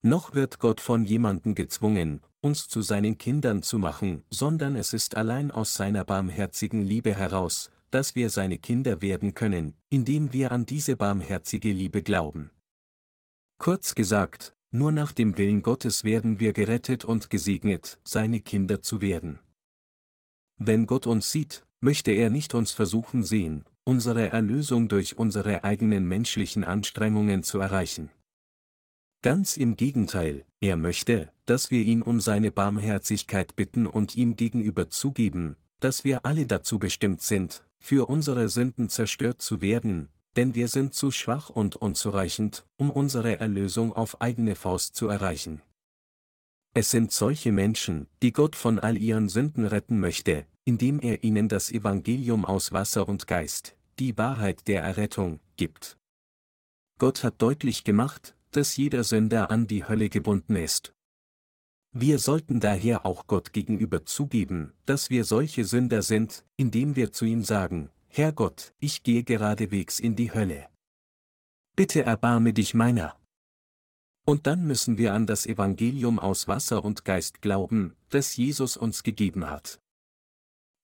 [0.04, 5.16] Noch wird Gott von jemandem gezwungen, uns zu seinen Kindern zu machen, sondern es ist
[5.16, 10.66] allein aus seiner barmherzigen Liebe heraus, dass wir seine Kinder werden können, indem wir an
[10.66, 12.50] diese barmherzige Liebe glauben.
[13.58, 19.00] Kurz gesagt, nur nach dem Willen Gottes werden wir gerettet und gesegnet, seine Kinder zu
[19.00, 19.38] werden.
[20.56, 26.08] Wenn Gott uns sieht, möchte er nicht uns versuchen sehen, unsere Erlösung durch unsere eigenen
[26.08, 28.10] menschlichen Anstrengungen zu erreichen.
[29.22, 34.90] Ganz im Gegenteil, er möchte, dass wir ihn um seine Barmherzigkeit bitten und ihm gegenüber
[34.90, 40.66] zugeben, dass wir alle dazu bestimmt sind, für unsere Sünden zerstört zu werden, denn wir
[40.66, 45.62] sind zu schwach und unzureichend, um unsere Erlösung auf eigene Faust zu erreichen.
[46.74, 51.48] Es sind solche Menschen, die Gott von all ihren Sünden retten möchte, indem er ihnen
[51.48, 55.96] das Evangelium aus Wasser und Geist, die Wahrheit der Errettung, gibt.
[56.98, 60.94] Gott hat deutlich gemacht, dass jeder Sünder an die Hölle gebunden ist.
[61.94, 67.26] Wir sollten daher auch Gott gegenüber zugeben, dass wir solche Sünder sind, indem wir zu
[67.26, 70.68] ihm sagen, Herr Gott, ich gehe geradewegs in die Hölle.
[71.76, 73.16] Bitte erbarme dich meiner.
[74.24, 79.02] Und dann müssen wir an das Evangelium aus Wasser und Geist glauben, das Jesus uns
[79.02, 79.80] gegeben hat.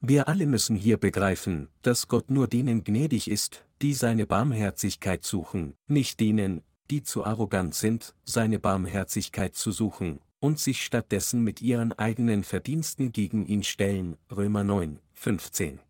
[0.01, 5.75] Wir alle müssen hier begreifen, dass Gott nur denen gnädig ist, die seine Barmherzigkeit suchen,
[5.87, 11.93] nicht denen, die zu arrogant sind, seine Barmherzigkeit zu suchen, und sich stattdessen mit ihren
[11.93, 14.17] eigenen Verdiensten gegen ihn stellen.
[14.31, 15.81] Römer 9, 15.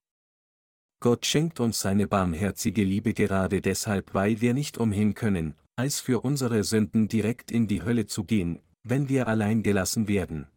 [1.01, 6.20] Gott schenkt uns seine barmherzige Liebe gerade deshalb, weil wir nicht umhin können, als für
[6.22, 10.49] unsere Sünden direkt in die Hölle zu gehen, wenn wir allein gelassen werden.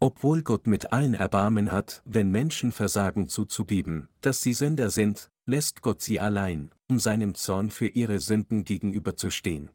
[0.00, 5.80] Obwohl Gott mit allen Erbarmen hat, wenn Menschen versagen zuzugeben, dass sie Sünder sind, lässt
[5.80, 9.70] Gott sie allein, um seinem Zorn für ihre Sünden gegenüberzustehen.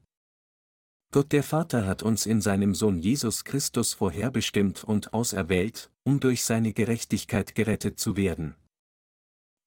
[1.12, 6.44] Gott der Vater hat uns in seinem Sohn Jesus Christus vorherbestimmt und auserwählt, um durch
[6.44, 8.56] seine Gerechtigkeit gerettet zu werden.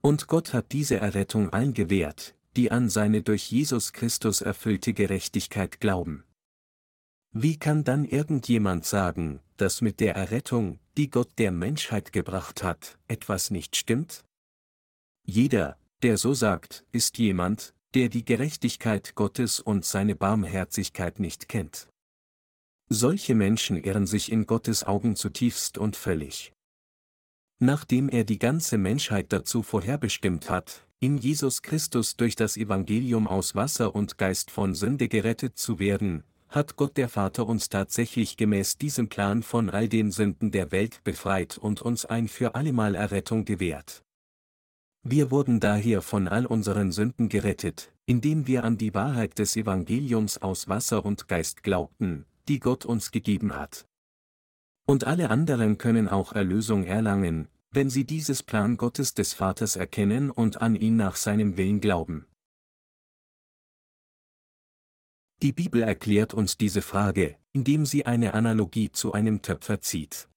[0.00, 5.80] Und Gott hat diese Errettung allen gewährt, die an seine durch Jesus Christus erfüllte Gerechtigkeit
[5.80, 6.24] glauben.
[7.32, 12.96] Wie kann dann irgendjemand sagen, dass mit der Errettung, die Gott der Menschheit gebracht hat,
[13.08, 14.24] etwas nicht stimmt?
[15.24, 21.88] Jeder, der so sagt, ist jemand, der die Gerechtigkeit Gottes und seine Barmherzigkeit nicht kennt.
[22.88, 26.52] Solche Menschen irren sich in Gottes Augen zutiefst und völlig.
[27.58, 33.54] Nachdem er die ganze Menschheit dazu vorherbestimmt hat, in Jesus Christus durch das Evangelium aus
[33.54, 38.78] Wasser und Geist von Sünde gerettet zu werden, hat Gott der Vater uns tatsächlich gemäß
[38.78, 43.44] diesem Plan von all den Sünden der Welt befreit und uns ein für allemal Errettung
[43.44, 44.05] gewährt.
[45.08, 50.38] Wir wurden daher von all unseren Sünden gerettet, indem wir an die Wahrheit des Evangeliums
[50.38, 53.86] aus Wasser und Geist glaubten, die Gott uns gegeben hat.
[54.84, 60.32] Und alle anderen können auch Erlösung erlangen, wenn sie dieses Plan Gottes des Vaters erkennen
[60.32, 62.26] und an ihn nach seinem Willen glauben.
[65.40, 70.28] Die Bibel erklärt uns diese Frage, indem sie eine Analogie zu einem Töpfer zieht.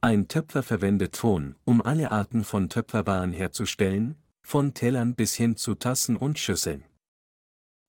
[0.00, 5.74] Ein Töpfer verwendet Ton, um alle Arten von Töpferwaren herzustellen, von Tellern bis hin zu
[5.74, 6.84] Tassen und Schüsseln.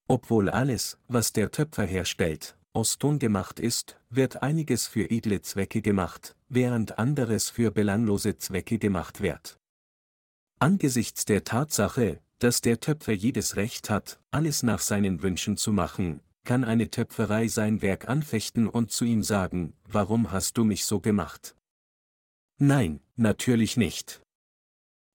[0.08, 5.84] Obwohl alles, was der Töpfer herstellt, aus Ton gemacht ist, wird einiges für edle Zwecke
[5.84, 9.60] gemacht, während anderes für belanglose Zwecke gemacht wird.
[10.58, 16.22] Angesichts der Tatsache, dass der Töpfer jedes Recht hat, alles nach seinen Wünschen zu machen,
[16.44, 21.00] kann eine Töpferei sein Werk anfechten und zu ihm sagen, warum hast du mich so
[21.00, 21.56] gemacht?
[22.60, 24.22] Nein, natürlich nicht.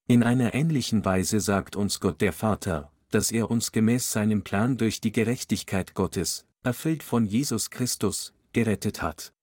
[0.08, 4.78] In einer ähnlichen Weise sagt uns Gott der Vater, dass er uns gemäß seinem Plan
[4.78, 9.34] durch die Gerechtigkeit Gottes, erfüllt von Jesus Christus, gerettet hat.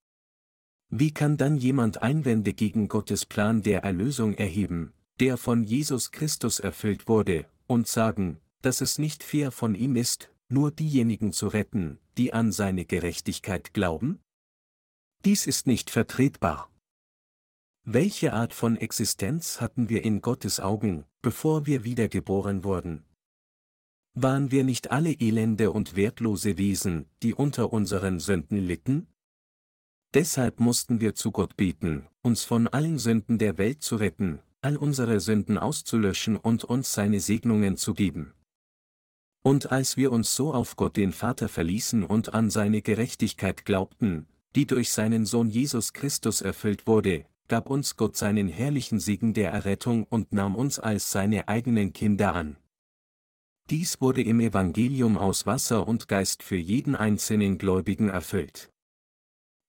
[0.90, 6.60] Wie kann dann jemand Einwände gegen Gottes Plan der Erlösung erheben, der von Jesus Christus
[6.60, 12.00] erfüllt wurde, und sagen, dass es nicht fair von ihm ist, nur diejenigen zu retten,
[12.18, 14.20] die an seine Gerechtigkeit glauben?
[15.24, 16.71] Dies ist nicht vertretbar.
[17.84, 23.04] Welche Art von Existenz hatten wir in Gottes Augen, bevor wir wiedergeboren wurden?
[24.14, 29.08] Waren wir nicht alle elende und wertlose Wesen, die unter unseren Sünden litten?
[30.14, 34.78] Deshalb mussten wir zu Gott beten, uns von allen Sünden der Welt zu retten, all
[34.78, 38.36] unsere Sünden auszulöschen und uns seine Segnungen zu geben.
[39.42, 44.28] Und als wir uns so auf Gott den Vater verließen und an seine Gerechtigkeit glaubten,
[44.56, 49.52] die durch seinen Sohn Jesus Christus erfüllt wurde, gab uns Gott seinen herrlichen Segen der
[49.52, 52.56] Errettung und nahm uns als seine eigenen Kinder an.
[53.70, 58.72] Dies wurde im Evangelium aus Wasser und Geist für jeden einzelnen Gläubigen erfüllt.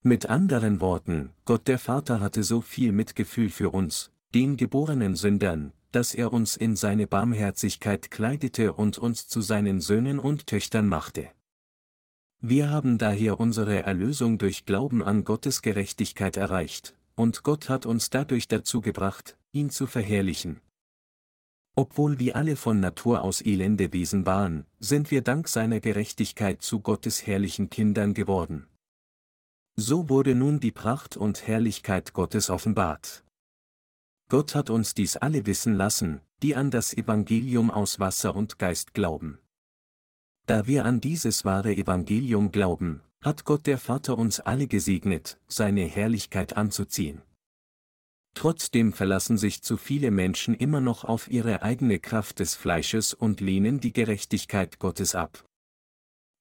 [0.01, 5.73] Mit anderen Worten, Gott der Vater hatte so viel Mitgefühl für uns, den geborenen Sündern,
[5.91, 11.27] dass er uns in seine Barmherzigkeit kleidete und uns zu seinen Söhnen und Töchtern machte.
[12.39, 18.09] Wir haben daher unsere Erlösung durch Glauben an Gottes Gerechtigkeit erreicht, und Gott hat uns
[18.09, 20.61] dadurch dazu gebracht, ihn zu verherrlichen.
[21.75, 26.79] Obwohl wir alle von Natur aus elende Wesen waren, sind wir dank seiner Gerechtigkeit zu
[26.79, 28.67] Gottes herrlichen Kindern geworden.
[29.75, 33.23] So wurde nun die Pracht und Herrlichkeit Gottes offenbart.
[34.29, 38.93] Gott hat uns dies alle wissen lassen, die an das Evangelium aus Wasser und Geist
[38.93, 39.39] glauben.
[40.45, 45.85] Da wir an dieses wahre Evangelium glauben, hat Gott der Vater uns alle gesegnet, seine
[45.85, 47.21] Herrlichkeit anzuziehen.
[48.35, 53.41] Trotzdem verlassen sich zu viele Menschen immer noch auf ihre eigene Kraft des Fleisches und
[53.41, 55.45] lehnen die Gerechtigkeit Gottes ab.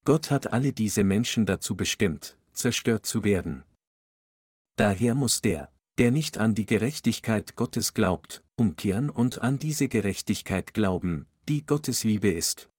[0.05, 3.63] Gott hat alle diese Menschen dazu bestimmt, zerstört zu werden.
[4.77, 10.75] Daher muss der, der nicht an die Gerechtigkeit Gottes glaubt, umkehren und an diese Gerechtigkeit
[10.75, 12.72] glauben, die Gottes Liebe ist.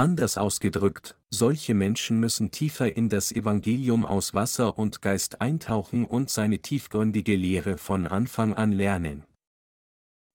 [0.00, 6.30] Anders ausgedrückt, solche Menschen müssen tiefer in das Evangelium aus Wasser und Geist eintauchen und
[6.30, 9.24] seine tiefgründige Lehre von Anfang an lernen.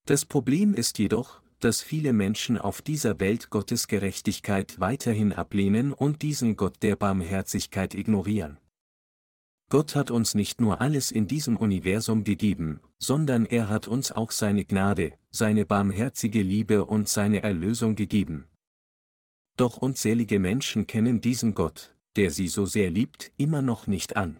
[0.05, 6.23] Das Problem ist jedoch, dass viele Menschen auf dieser Welt Gottes Gerechtigkeit weiterhin ablehnen und
[6.23, 8.57] diesen Gott der Barmherzigkeit ignorieren.
[9.69, 14.31] Gott hat uns nicht nur alles in diesem Universum gegeben, sondern er hat uns auch
[14.31, 18.49] seine Gnade, seine barmherzige Liebe und seine Erlösung gegeben.
[19.55, 24.39] Doch unzählige Menschen kennen diesen Gott, der sie so sehr liebt, immer noch nicht an.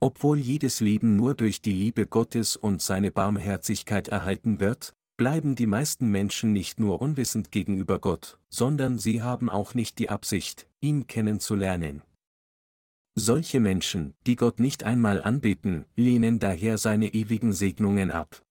[0.00, 5.66] Obwohl jedes Leben nur durch die Liebe Gottes und seine Barmherzigkeit erhalten wird, bleiben die
[5.66, 11.06] meisten Menschen nicht nur unwissend gegenüber Gott, sondern sie haben auch nicht die Absicht, ihn
[11.06, 12.02] kennenzulernen.
[13.14, 18.43] Solche Menschen, die Gott nicht einmal anbeten, lehnen daher seine ewigen Segnungen ab.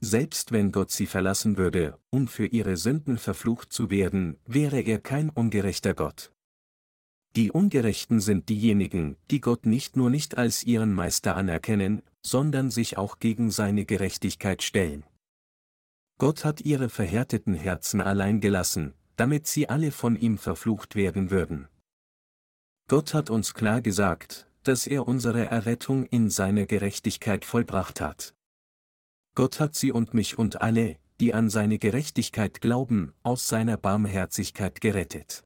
[0.00, 4.98] Selbst wenn Gott sie verlassen würde, um für ihre Sünden verflucht zu werden, wäre er
[4.98, 6.32] kein ungerechter Gott.
[7.34, 12.98] Die Ungerechten sind diejenigen, die Gott nicht nur nicht als ihren Meister anerkennen, sondern sich
[12.98, 15.04] auch gegen seine Gerechtigkeit stellen.
[16.18, 21.68] Gott hat ihre verhärteten Herzen allein gelassen, damit sie alle von ihm verflucht werden würden.
[22.88, 28.35] Gott hat uns klar gesagt, dass er unsere Errettung in seiner Gerechtigkeit vollbracht hat.
[29.36, 34.80] Gott hat sie und mich und alle, die an seine Gerechtigkeit glauben, aus seiner Barmherzigkeit
[34.80, 35.44] gerettet.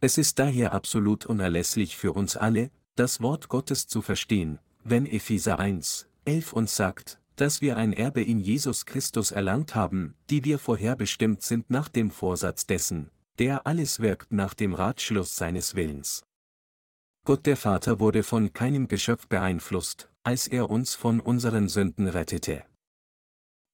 [0.00, 5.60] Es ist daher absolut unerlässlich für uns alle, das Wort Gottes zu verstehen, wenn Epheser
[5.60, 10.58] 1, 11 uns sagt, dass wir ein Erbe in Jesus Christus erlangt haben, die wir
[10.58, 16.24] vorherbestimmt sind nach dem Vorsatz dessen, der alles wirkt nach dem Ratschluss seines Willens.
[17.24, 22.64] Gott der Vater wurde von keinem Geschöpf beeinflusst, als er uns von unseren Sünden rettete.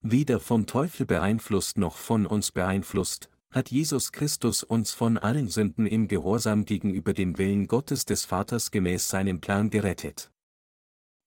[0.08, 5.84] Weder vom Teufel beeinflusst noch von uns beeinflusst, hat Jesus Christus uns von allen Sünden
[5.84, 10.30] im Gehorsam gegenüber dem Willen Gottes des Vaters gemäß seinem Plan gerettet.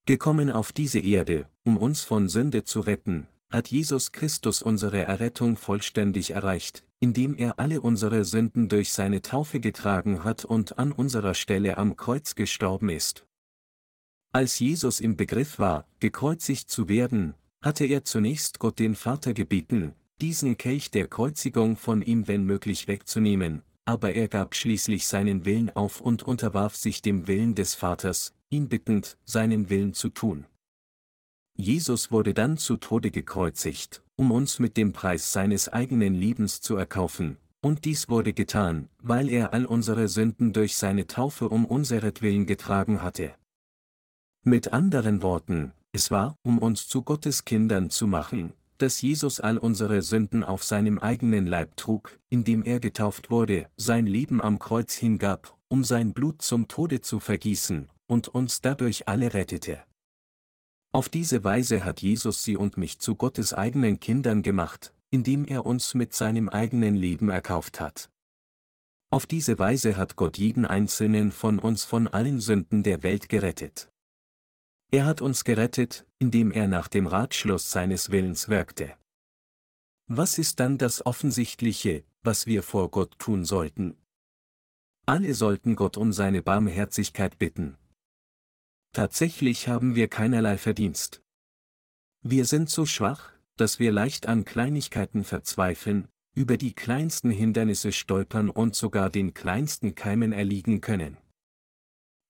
[0.06, 5.58] Gekommen auf diese Erde, um uns von Sünde zu retten, hat Jesus Christus unsere Errettung
[5.58, 11.34] vollständig erreicht, indem er alle unsere Sünden durch seine Taufe getragen hat und an unserer
[11.34, 13.26] Stelle am Kreuz gestorben ist.
[14.32, 19.94] Als Jesus im Begriff war, gekreuzigt zu werden, hatte er zunächst Gott den Vater gebeten,
[20.20, 25.70] diesen Kelch der Kreuzigung von ihm wenn möglich wegzunehmen, aber er gab schließlich seinen Willen
[25.70, 30.46] auf und unterwarf sich dem Willen des Vaters, ihn bittend, seinen Willen zu tun.
[31.56, 36.76] Jesus wurde dann zu Tode gekreuzigt, um uns mit dem Preis seines eigenen Lebens zu
[36.76, 42.46] erkaufen, und dies wurde getan, weil er all unsere Sünden durch seine Taufe um unseretwillen
[42.46, 43.34] getragen hatte.
[44.42, 49.58] Mit anderen Worten, es war, um uns zu Gottes Kindern zu machen, dass Jesus all
[49.58, 54.94] unsere Sünden auf seinem eigenen Leib trug, indem er getauft wurde, sein Leben am Kreuz
[54.94, 59.82] hingab, um sein Blut zum Tode zu vergießen, und uns dadurch alle rettete.
[60.92, 65.66] Auf diese Weise hat Jesus sie und mich zu Gottes eigenen Kindern gemacht, indem er
[65.66, 68.10] uns mit seinem eigenen Leben erkauft hat.
[69.10, 73.89] Auf diese Weise hat Gott jeden einzelnen von uns von allen Sünden der Welt gerettet.
[74.92, 78.96] Er hat uns gerettet, indem er nach dem Ratschluss seines Willens wirkte.
[80.08, 83.96] Was ist dann das Offensichtliche, was wir vor Gott tun sollten?
[85.06, 87.76] Alle sollten Gott um seine Barmherzigkeit bitten.
[88.92, 91.22] Tatsächlich haben wir keinerlei Verdienst.
[92.22, 98.50] Wir sind so schwach, dass wir leicht an Kleinigkeiten verzweifeln, über die kleinsten Hindernisse stolpern
[98.50, 101.16] und sogar den kleinsten Keimen erliegen können.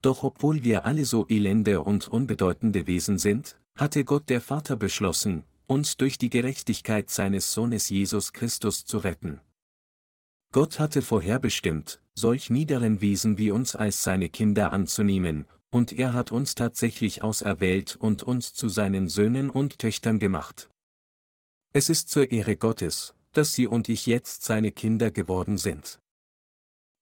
[0.02, 5.44] Doch obwohl wir alle so elende und unbedeutende Wesen sind, hatte Gott der Vater beschlossen,
[5.66, 9.40] uns durch die Gerechtigkeit seines Sohnes Jesus Christus zu retten.
[10.52, 16.32] Gott hatte vorherbestimmt, solch niederen Wesen wie uns als seine Kinder anzunehmen, und er hat
[16.32, 20.68] uns tatsächlich auserwählt und uns zu seinen Söhnen und Töchtern gemacht.
[21.72, 26.00] Es ist zur Ehre Gottes, dass Sie und ich jetzt seine Kinder geworden sind.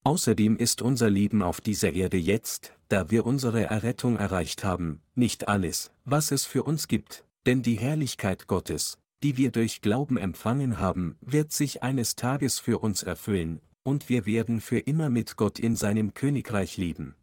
[0.05, 5.49] Außerdem ist unser Leben auf dieser Erde jetzt, da wir unsere Errettung erreicht haben, nicht
[5.49, 10.79] alles, was es für uns gibt, denn die Herrlichkeit Gottes, die wir durch Glauben empfangen
[10.79, 15.59] haben, wird sich eines Tages für uns erfüllen, und wir werden für immer mit Gott
[15.59, 17.15] in seinem Königreich leben.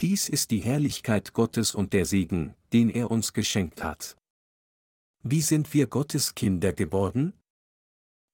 [0.00, 4.16] Dies ist die Herrlichkeit Gottes und der Segen, den er uns geschenkt hat.
[5.22, 7.32] Wie sind wir Gottes Kinder geworden?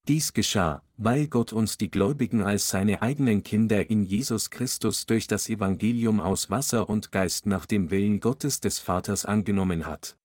[0.08, 5.26] Dies geschah, weil Gott uns die Gläubigen als seine eigenen Kinder in Jesus Christus durch
[5.26, 10.16] das Evangelium aus Wasser und Geist nach dem Willen Gottes des Vaters angenommen hat.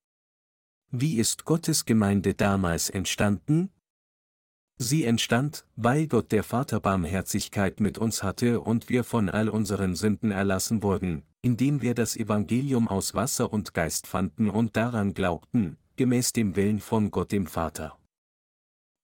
[0.90, 3.72] Wie ist Gottes Gemeinde damals entstanden?
[4.78, 9.98] Sie entstand, weil Gott der Vater Barmherzigkeit mit uns hatte und wir von all unseren
[9.98, 15.76] Sünden erlassen wurden, indem wir das Evangelium aus Wasser und Geist fanden und daran glaubten,
[15.98, 17.98] gemäß dem Willen von Gott dem Vater.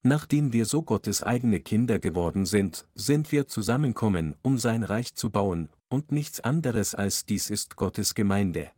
[0.02, 5.30] Nachdem wir so Gottes eigene Kinder geworden sind, sind wir zusammenkommen, um sein Reich zu
[5.30, 8.72] bauen, und nichts anderes als dies ist Gottes Gemeinde.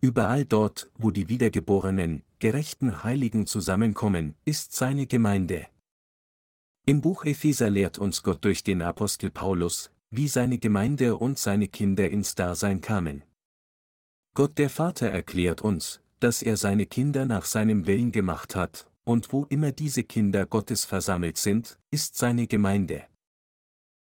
[0.00, 5.66] Überall dort, wo die wiedergeborenen, gerechten Heiligen zusammenkommen, ist seine Gemeinde.
[6.86, 11.68] Im Buch Epheser lehrt uns Gott durch den Apostel Paulus, wie seine Gemeinde und seine
[11.68, 13.22] Kinder ins Dasein kamen.
[14.34, 19.32] Gott der Vater erklärt uns, dass er seine Kinder nach seinem Willen gemacht hat, und
[19.32, 23.04] wo immer diese Kinder Gottes versammelt sind, ist seine Gemeinde.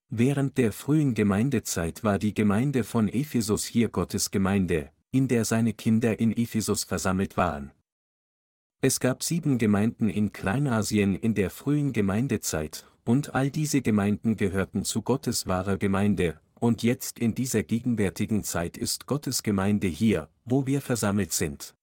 [0.09, 5.73] Während der frühen Gemeindezeit war die Gemeinde von Ephesus hier Gottes Gemeinde, in der seine
[5.73, 7.73] Kinder in Ephesus versammelt waren.
[8.81, 14.85] Es gab sieben Gemeinden in Kleinasien in der frühen Gemeindezeit, und all diese Gemeinden gehörten
[14.85, 20.67] zu Gottes wahrer Gemeinde, und jetzt in dieser gegenwärtigen Zeit ist Gottes Gemeinde hier, wo
[20.67, 21.75] wir versammelt sind.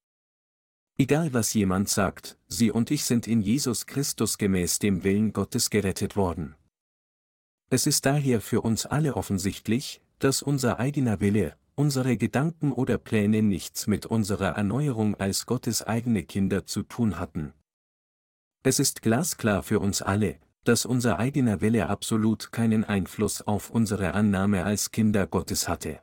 [1.01, 5.69] Egal was jemand sagt, Sie und ich sind in Jesus Christus gemäß dem Willen Gottes
[5.69, 6.55] gerettet worden.
[7.69, 13.41] Es ist daher für uns alle offensichtlich, dass unser eigener Wille, unsere Gedanken oder Pläne
[13.41, 17.53] nichts mit unserer Erneuerung als Gottes eigene Kinder zu tun hatten.
[18.63, 24.15] Es ist glasklar für uns alle, dass unser eigener Wille absolut keinen Einfluss auf unsere
[24.15, 26.01] Annahme als Kinder Gottes hatte.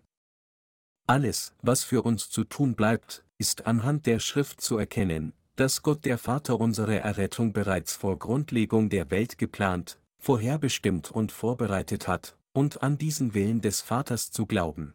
[1.07, 6.05] Alles, was für uns zu tun bleibt, ist anhand der Schrift zu erkennen, dass Gott
[6.05, 12.82] der Vater unsere Errettung bereits vor Grundlegung der Welt geplant, vorherbestimmt und vorbereitet hat, und
[12.82, 14.95] an diesen Willen des Vaters zu glauben.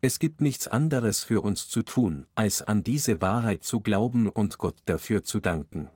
[0.00, 4.58] Es gibt nichts anderes für uns zu tun, als an diese Wahrheit zu glauben und
[4.58, 5.90] Gott dafür zu danken.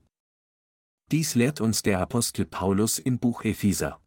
[1.11, 4.01] Dies lehrt uns der Apostel Paulus im Buch Epheser.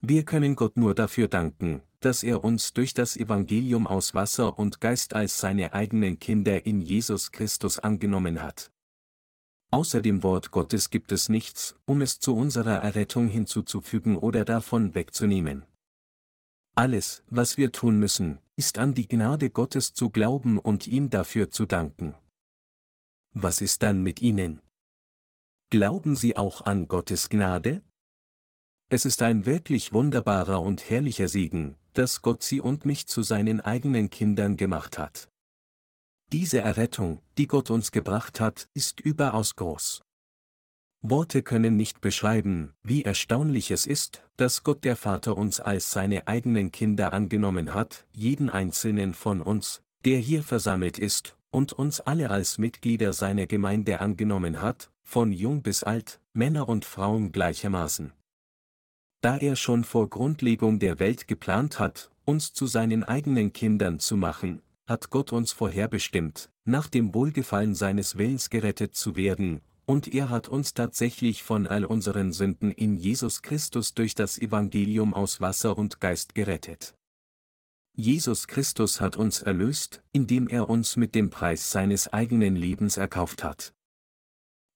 [0.00, 4.80] Wir können Gott nur dafür danken, dass er uns durch das Evangelium aus Wasser und
[4.80, 8.70] Geist als seine eigenen Kinder in Jesus Christus angenommen hat.
[9.70, 14.94] Außer dem Wort Gottes gibt es nichts, um es zu unserer Errettung hinzuzufügen oder davon
[14.94, 15.66] wegzunehmen.
[16.74, 21.50] Alles, was wir tun müssen, ist an die Gnade Gottes zu glauben und ihm dafür
[21.50, 22.14] zu danken.
[23.32, 24.62] Was ist dann mit Ihnen?
[25.70, 27.82] Glauben Sie auch an Gottes Gnade?
[28.90, 33.60] Es ist ein wirklich wunderbarer und herrlicher Segen, dass Gott sie und mich zu seinen
[33.60, 35.28] eigenen Kindern gemacht hat.
[36.32, 40.02] Diese Errettung, die Gott uns gebracht hat, ist überaus groß.
[41.02, 46.26] Worte können nicht beschreiben, wie erstaunlich es ist, dass Gott der Vater uns als seine
[46.26, 52.30] eigenen Kinder angenommen hat, jeden einzelnen von uns, der hier versammelt ist, und uns alle
[52.30, 58.12] als Mitglieder seiner Gemeinde angenommen hat, von jung bis alt, Männer und Frauen gleichermaßen.
[59.20, 64.16] Da er schon vor Grundlegung der Welt geplant hat, uns zu seinen eigenen Kindern zu
[64.16, 70.28] machen, hat Gott uns vorherbestimmt, nach dem Wohlgefallen seines Willens gerettet zu werden, und er
[70.28, 75.76] hat uns tatsächlich von all unseren Sünden in Jesus Christus durch das Evangelium aus Wasser
[75.76, 76.94] und Geist gerettet.
[77.94, 83.42] Jesus Christus hat uns erlöst, indem er uns mit dem Preis seines eigenen Lebens erkauft
[83.42, 83.72] hat.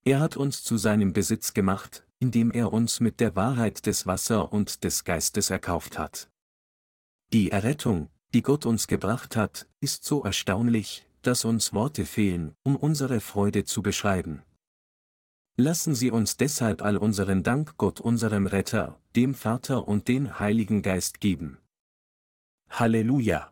[0.04, 4.52] Er hat uns zu seinem Besitz gemacht, indem er uns mit der Wahrheit des Wasser
[4.52, 6.30] und des Geistes erkauft hat.
[7.32, 12.76] Die Errettung, die Gott uns gebracht hat, ist so erstaunlich, dass uns Worte fehlen, um
[12.76, 14.42] unsere Freude zu beschreiben.
[15.56, 20.80] Lassen Sie uns deshalb all unseren Dank Gott unserem Retter, dem Vater und den Heiligen
[20.82, 21.58] Geist geben.
[22.70, 23.51] Halleluja!